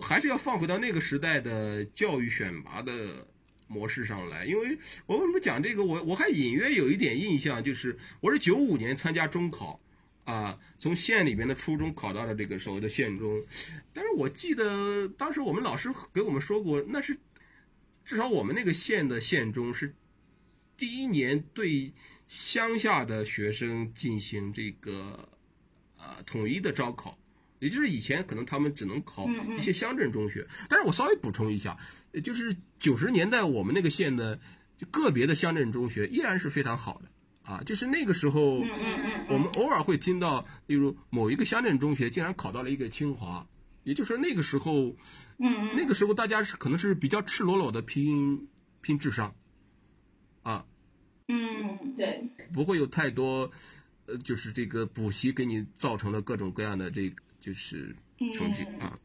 [0.00, 3.28] 还是要放回到那个时代的教育选拔的。
[3.72, 5.84] 模式上来，因为我为什么讲这个？
[5.84, 9.78] 我我还隐约有一点印象，就是我是九五年参加中考，
[10.24, 13.40] 啊，从县里边的初中考到了这个所谓的县中，
[13.92, 17.16] 但是我记得当时我们老师给我们说过，那是
[18.04, 19.94] 至少我们那个县的县中是
[20.76, 21.92] 第一年对
[22.30, 25.28] 乡下的学生进行这个
[25.96, 27.18] 啊统一的招考，
[27.58, 31.76] 也就是以前可能他们只能考一些乡镇中学，但是我稍微补充一下。
[32.22, 34.38] 就是九十年代，我们那个县的
[34.78, 37.10] 就个别的乡镇中学依然是非常好的
[37.42, 37.64] 啊。
[37.66, 38.58] 就是那个时候，
[39.28, 43.44] 我们偶尔会听到，例如某一个乡镇中学竟然考到了一个清华，
[43.82, 44.94] 也就是说那个时候，
[45.36, 48.48] 那个时候大家是可能是比较赤裸裸的拼
[48.80, 49.34] 拼智商，
[50.42, 50.64] 啊，
[51.30, 53.50] 嗯，对，不会有太多，
[54.06, 57.94] 呃，就是这个补习给你造成了各种各样的这个就是
[58.34, 58.98] 成绩啊。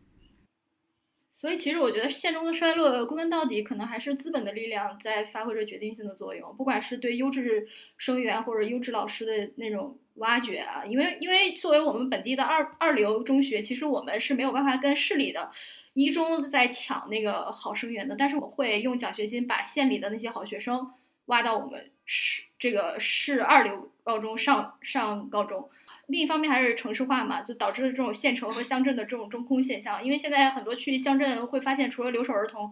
[1.32, 6.56] 所以，其实我觉得县中的衰落，归根到底，可能还是资本的力量在发挥着决定性的作用。
[6.56, 7.68] 不管是对优质
[7.98, 15.52] 生源或者优质老师的那种挖掘啊，因为因为作为我们本地的二二流中学，其实我们是没有办法跟市里的
[15.94, 18.16] 一中在抢那个好生源的。
[18.18, 20.94] 但是我会用奖学金把县里的那些好学生
[21.26, 25.70] 挖到我们市这个市二流高中上上高中。
[26.08, 30.03] 另一方面还是城市化嘛，就导致了这种县城和乡镇的这种中空现象。
[30.03, 32.72] 因为现在很多去乡镇会发现，除了留守儿童，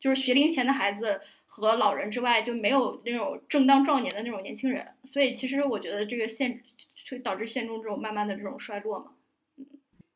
[0.00, 4.88] 就是学龄前的孩子和老人之外，就没有那种正当壮年的那种年轻人。
[5.04, 6.60] 所以其实我觉得这个县
[7.08, 9.12] 会导致县中这种慢慢的这种衰落嘛。
[9.58, 9.64] 嗯，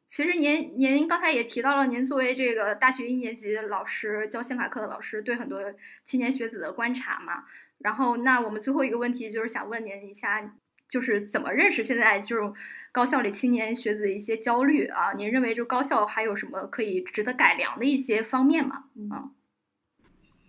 [0.08, 5.60] 其实您您刚才也提到了，您作为这个大学一年级老师教宪法课的老师，对很多
[6.04, 7.44] 青年学子的观察嘛。
[7.78, 10.56] 然后那我们最后一个问题就是想问您一下。
[10.88, 12.54] 就是怎么认识现在这种
[12.92, 15.12] 高校里青年学子的一些焦虑啊？
[15.14, 18.84] 您认为就高校还有什么可以值得改良的一些方面吗？
[18.94, 19.32] 嗯，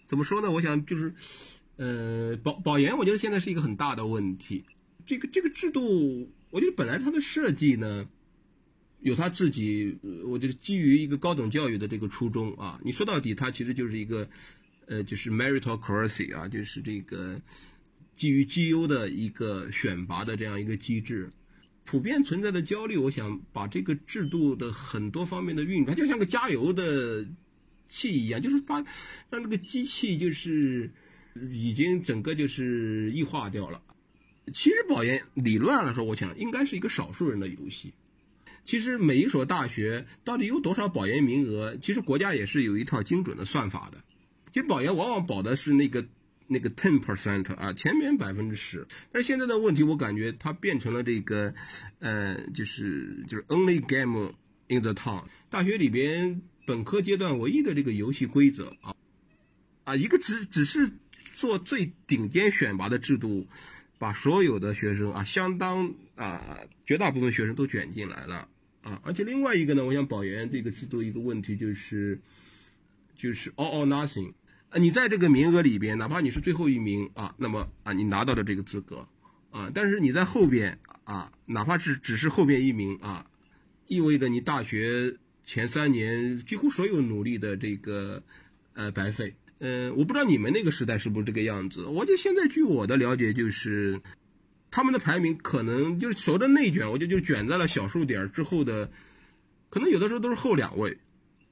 [0.05, 0.51] 怎么说呢？
[0.51, 1.11] 我想就是，
[1.78, 4.63] 呃，保保研，我觉得现在是一个很大的问题。
[5.07, 8.07] 这个这个制度，我觉得本来它的设计呢，
[8.99, 9.97] 有它自己，
[10.28, 12.80] 我觉得基于一个高等教育的这个初衷啊。
[12.84, 14.30] 你说到底，它其实就是一个，
[14.88, 17.40] 呃，就是 meritocracy 啊，就是这个。
[18.16, 21.30] 基于绩优的一个选拔的这样一个机制，
[21.84, 27.24] 普遍存在的焦虑，我想把这个制度的很多方面的运转，就像个加油的
[27.90, 28.84] 器一样，就是把
[29.30, 30.90] 让这个机器就是
[31.52, 33.80] 已经整个就是异化掉了。
[34.52, 37.94] 其实保研理论上来说，我想应该是一个少数人的游戏。
[38.66, 44.04] 其实每一所大学到底有多少保研名额，其实国家也是有一套精准的算法的。
[44.58, 46.03] 其实保研往往保的是那个
[46.47, 48.88] 那个 ten percent 啊，前面百分之十。
[49.12, 51.53] 但现在的问题，我感觉它变成了这个，
[51.99, 54.34] 呃，就是就是 only game
[54.68, 55.26] in the town。
[55.51, 58.95] 大学里边本科阶段唯一的这个游戏规则啊，
[59.84, 60.89] 啊，一个只只是
[61.36, 63.45] 做最顶尖选拔的制度。
[63.99, 68.47] 把所有的学生啊，相当啊，绝大部分学生都卷进来了
[68.82, 72.20] 啊，而且另外一个呢，我想保研这个制度一个问题就是，
[73.16, 74.34] 就是 all or nothing
[74.70, 79.07] 啊，你在这个名额里边，哪怕你是最后一名啊，那么啊，你拿到了这个资格
[79.51, 83.26] 啊，但是你在后边啊，哪怕是只是后边一名啊，
[83.88, 85.15] 意味着你大学
[85.45, 88.22] 前三年几乎所有努力的这个
[88.74, 89.36] 呃白费。
[89.59, 91.86] 嗯，我不知道你们那个时代是不是这个样子。
[91.86, 93.99] 我就现在据我的了解，就是
[94.70, 98.91] 他们的排名可能就是所谓的内卷，我就就卷在了小数点之后的，
[99.70, 100.97] 可能有的时候都是后两位，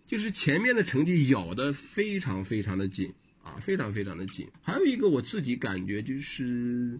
[0.06, 4.48] 就是前面的成绩咬得非常非常的紧啊，非常非常的紧。
[4.62, 7.00] 还有一个我自己感觉就是，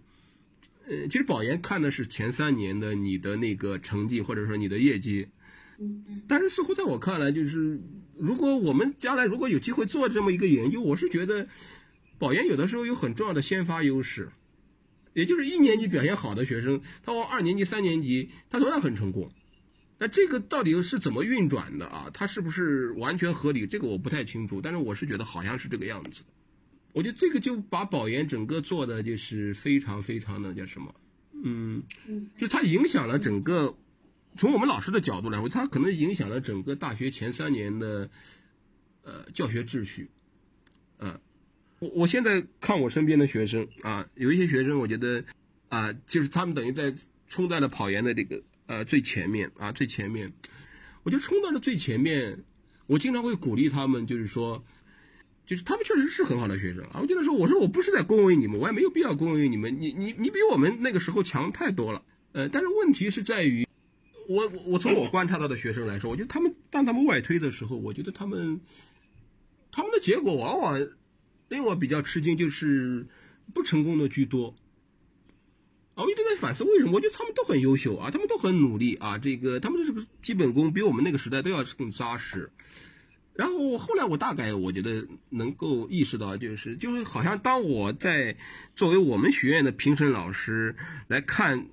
[0.88, 5.28] 呃，其实保研看的是前三年的你的那个成绩或者说你的业绩。
[5.78, 7.80] 嗯嗯，但是似乎在我看来，就是
[8.16, 11.46] 如果我们将来如果有机会做这么一个研究，我是觉得
[12.18, 14.30] 保研有的时候有很重要的先发优势，
[15.12, 19.30] 也就是一年级表现好的学生，他往二年级、三年级他同样很成功。
[19.98, 22.10] 那这个到底是怎么运转的啊？
[22.12, 23.66] 它是不是完全合理？
[23.66, 26.22] 这个我不太清楚，但是我是觉得好像是这个样子。
[26.92, 30.94] 我觉得这个就把保研整个做的就是非常非常的叫什么？
[31.44, 33.76] 嗯嗯，就它影响了整个。
[34.38, 38.10] 从我们老师的角度来说，它可能影响了整个大学前三年的
[39.02, 40.10] 呃教学秩序。
[40.98, 41.18] 嗯，
[41.78, 45.24] 我我现在看我身边的学生啊，有一些学生，我觉得
[45.70, 46.94] 啊，就是他们等于在
[47.28, 50.32] 冲在了跑研的这个呃最前面啊最前面。
[51.02, 52.42] 我就冲到了最前面，
[52.86, 54.64] 我经常会鼓励他们，就是说，
[55.46, 56.98] 就是他们确实是很好的学生啊。
[57.00, 62.02] 我经常说，我说我不是在恭维你们，我也没有必要恭维你们，你你你比我们那个时候强太多了。
[62.32, 63.64] 呃，但是问题是在于。
[64.28, 68.60] 我我从我观察到的学生来说，我觉得他们当他们外推的时候，我觉得他们
[69.70, 70.88] 他们的结果往往
[71.48, 73.06] 令我比较吃惊，就是
[73.54, 74.56] 不成功的居多。
[76.04, 76.92] 我一直在反思为什么？
[76.92, 82.50] 我觉得他们都很优秀啊，他们都很努力啊，这个他们的这个基本功比我们那个时代都要更扎实。
[83.34, 88.36] 然后后来我大概我觉得能够意识到，就是就是好像当我在
[88.74, 90.76] 作为我们学院的评审老师
[91.08, 91.66] 来看。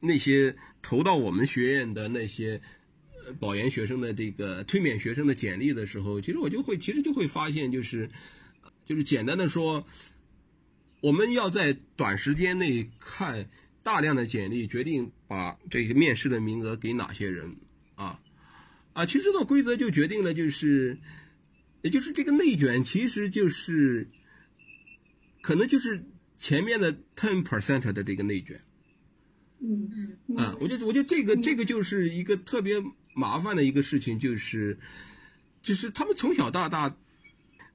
[0.00, 2.60] 那些投到我们学院的那些
[3.40, 8.08] 保研学生的这个推免学生的简历的时候，其实我就会，其实就会发现，就是，
[8.86, 9.84] 就是简单的说，
[11.00, 13.48] 我们要在短时间内看
[13.82, 17.56] 大量的简历，决定把这个面试的名额给哪些人
[17.94, 18.20] 啊
[18.92, 20.98] 啊，其实这个规则就决定了，就是，
[21.82, 24.08] 也就是这个内卷，其实就是，
[25.40, 26.04] 可能就是
[26.36, 28.60] 前面的 ten percent 的这个内卷。
[29.60, 32.82] 嗯嗯啊，我觉得我觉得这个这个就是一个特别
[33.14, 34.78] 麻烦的一个事情，就是
[35.62, 36.96] 就是他们从小到大，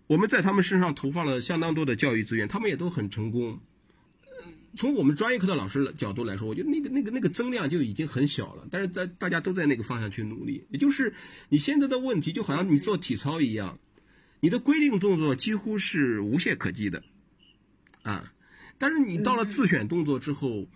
[0.08, 3.60] 我们在他们身上投放了相当多的教育资源，他们也都很成功。
[4.46, 10.66] 嗯从我们专业课的老师的角度来说，我觉得那个那个那个增量就已经很小了，但是在大家都在那个方向去努力。
[10.70, 11.14] 也就是
[11.50, 13.78] 你现在的问题，就好像你做体操一样，
[14.40, 17.04] 你的规定动作几乎是无懈可击的
[18.02, 18.34] 啊，
[18.80, 20.68] 但是你到了自选动作之后。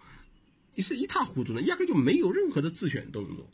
[0.75, 3.49] 你是一塌糊涂的，压根就没有任何的自选动作。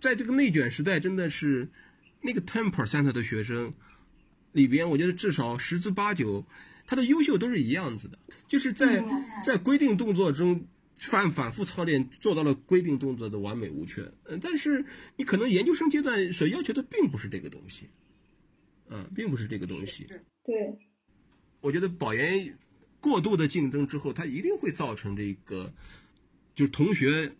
[0.00, 1.68] 在这个内卷时代，真的是
[2.20, 3.74] 那个 ten percent 的学生
[4.52, 6.46] 里边，我觉得至少十之八九，
[6.86, 9.04] 他的优秀都是一样子的，就是在
[9.44, 14.10] 在规定动作中反反复操练，做到了规定动作的完美无缺。
[14.24, 14.84] 嗯，但是
[15.16, 17.88] 你可能研究生阶段所要求的并不是这个东西，
[18.88, 20.06] 嗯，并不是这个东西。
[20.44, 20.78] 对，
[21.60, 22.58] 我觉得保研。
[23.00, 25.74] 过度的竞争之后，它一定会造成这个，
[26.54, 27.34] 就是同学，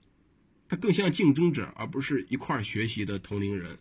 [0.69, 3.79] 他更像竞争者，而不是一块儿学习的同龄人。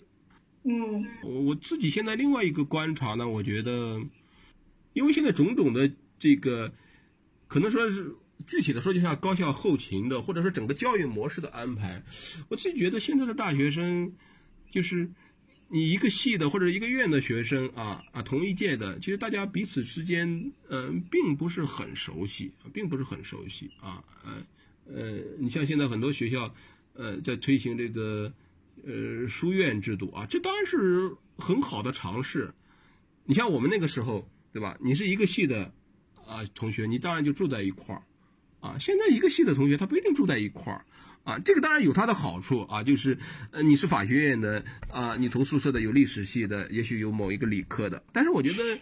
[0.63, 4.01] 嗯，我我自己现在另外一个观察呢，我觉得，
[4.93, 6.73] 因为现在种种的这个，
[7.47, 12.03] 可能说是具体的说，就像高校后勤的，或者说整个教育模式的安排，
[12.49, 14.11] 我自己觉得现在的大学生，
[14.69, 15.09] 就是。
[15.73, 24.45] 你一个系的或者一个院的学生啊啊，同一届的，其实大家彼此之间，嗯，并不是很熟悉，并不是很熟悉啊，呃
[24.93, 26.53] 呃，你像现在很多学校，
[26.91, 28.29] 呃，在推行这个
[28.85, 32.53] 呃书院制度啊，这当然是很好的尝试。
[33.25, 34.77] 你像我们那个时候，对吧？
[34.81, 35.73] 你是一个系的
[36.25, 38.03] 啊同学，你当然就住在一块儿
[38.59, 38.77] 啊。
[38.77, 40.85] 现在一个系的同学他不一定住在一块儿
[41.23, 43.15] 啊，这个当然有它的好处啊，就是
[43.51, 48.79] 呃你是法学院的啊，你同宿舍的有历史系的，也许有某一个理科的，但是我觉得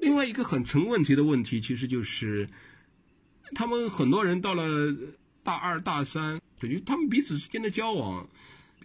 [0.00, 2.48] 另外一个很成问题的问题，其实就是
[3.54, 4.64] 他们很多人到了
[5.44, 8.28] 大二大三，就他们彼此之间的交往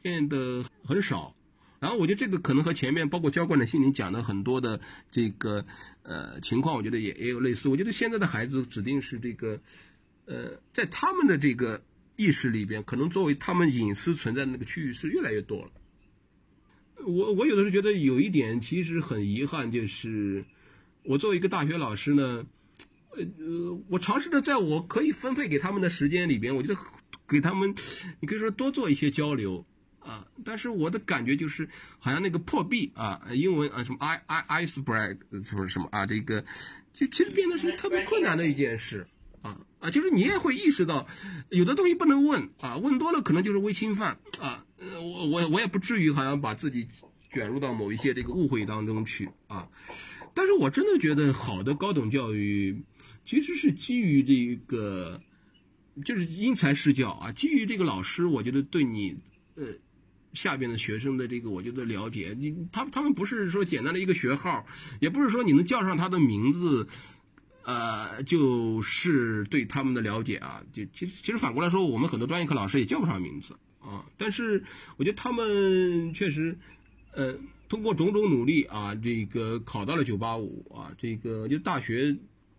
[0.06, 1.34] 变得很少。
[1.80, 4.80] 然后我觉得这个可能和前面包括教官的心灵讲的很多的
[5.10, 5.66] 这个
[6.04, 7.70] 呃情况，我觉得也也有类似。
[7.70, 9.60] 我觉得现在的孩子指定是这个
[10.26, 11.84] 呃，在他们的这个
[12.18, 15.72] 意识里边，可能作为他们隐私存在的那个区域是越来越多了。
[17.04, 20.46] 我我有的时候觉得有一点其实很遗憾，就是
[21.02, 22.46] 我作为一个大学老师呢，
[23.10, 26.80] 呃呃，我尝试着在我可以分配给他们的时间里边，我觉得
[27.28, 27.74] 给他们，
[28.20, 29.66] 你可以说多做一些交流。
[30.06, 36.46] 啊，但是我的感觉就是，好像那个破壁啊，英文啊什么 i i ice break 什么什么啊，这个
[36.94, 39.08] 就其实变得是特别困难的一件事
[39.42, 41.08] 啊啊，就是你也会意识到，
[41.50, 46.88] 有的东西不能问啊，问多了可能就是微侵犯啊，我我我也不至于好像把自己
[47.34, 49.68] 卷入到某一些这个误会当中去啊，
[50.36, 52.80] 但是我真的觉得好的高等教育
[53.26, 55.20] 其实是基于这个，
[56.06, 59.18] 就是因材施教啊，基于这个老师，我觉得对你
[59.56, 59.66] 呃。
[60.36, 64.66] 下边的学生的这个，我觉得了解你，他他们不是说简单的一个学号，
[65.00, 66.88] 也不是说你能叫上他的名字，
[67.64, 70.62] 呃，就是对他们的了解啊。
[70.74, 74.06] 就其实其实反过来说，我们很多专业课老师也叫不上名字啊。
[74.18, 74.64] 但是
[74.98, 76.58] 我觉得他们确实，
[77.14, 82.18] 呃，通过种种努力啊，这个考到了九八五啊，这个就大学。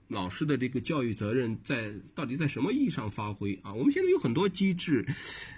[0.09, 3.75] 老师的这个教育责任在到底在什么意义上发挥啊？
[3.75, 5.05] 我们现在有很多机制，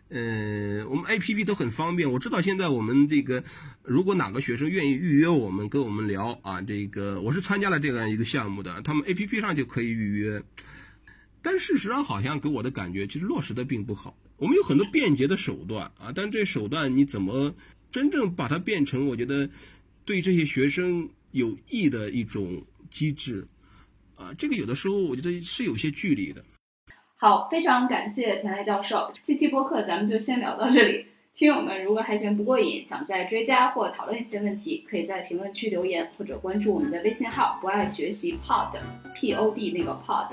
[0.08, 2.10] 呃，我们 A P P 都很方便。
[2.10, 3.44] 我知道现在我们这个，
[3.82, 10.42] 如果哪个学生愿意预约我们跟我们聊啊，这个我是参加了这样一个项目的，他们 A P P 上就可以预约。
[11.42, 14.16] 但事实上，好像给我的感觉其实落实的并不好。
[14.38, 17.54] 我们有很多便捷的手段啊，但这手段你怎么
[17.90, 19.50] 真正把它变成我觉得
[20.06, 23.44] 对这些学生有益的一种机制？
[24.18, 26.44] 啊，这个有的时候我觉得是有些距离的。
[27.16, 31.06] 好，非常感谢田来教授，这期播客咱们就先聊到这里。
[31.34, 38.76] 听友们如果还嫌不过瘾，想再追加或讨论一些问题，可以在评论区留言或者关注我们的微信号“不爱学习 Pod
[39.14, 40.30] P O D” 那个 Pod，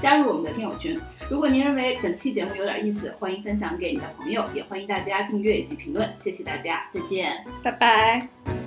[0.00, 0.96] 加入我们的听友群。
[1.28, 6.08] 如果您认为本期节目有点意思，欢迎分享给你的朋友，也欢迎大家订阅以及评论。
[6.22, 8.63] 谢谢大家，再见，拜拜。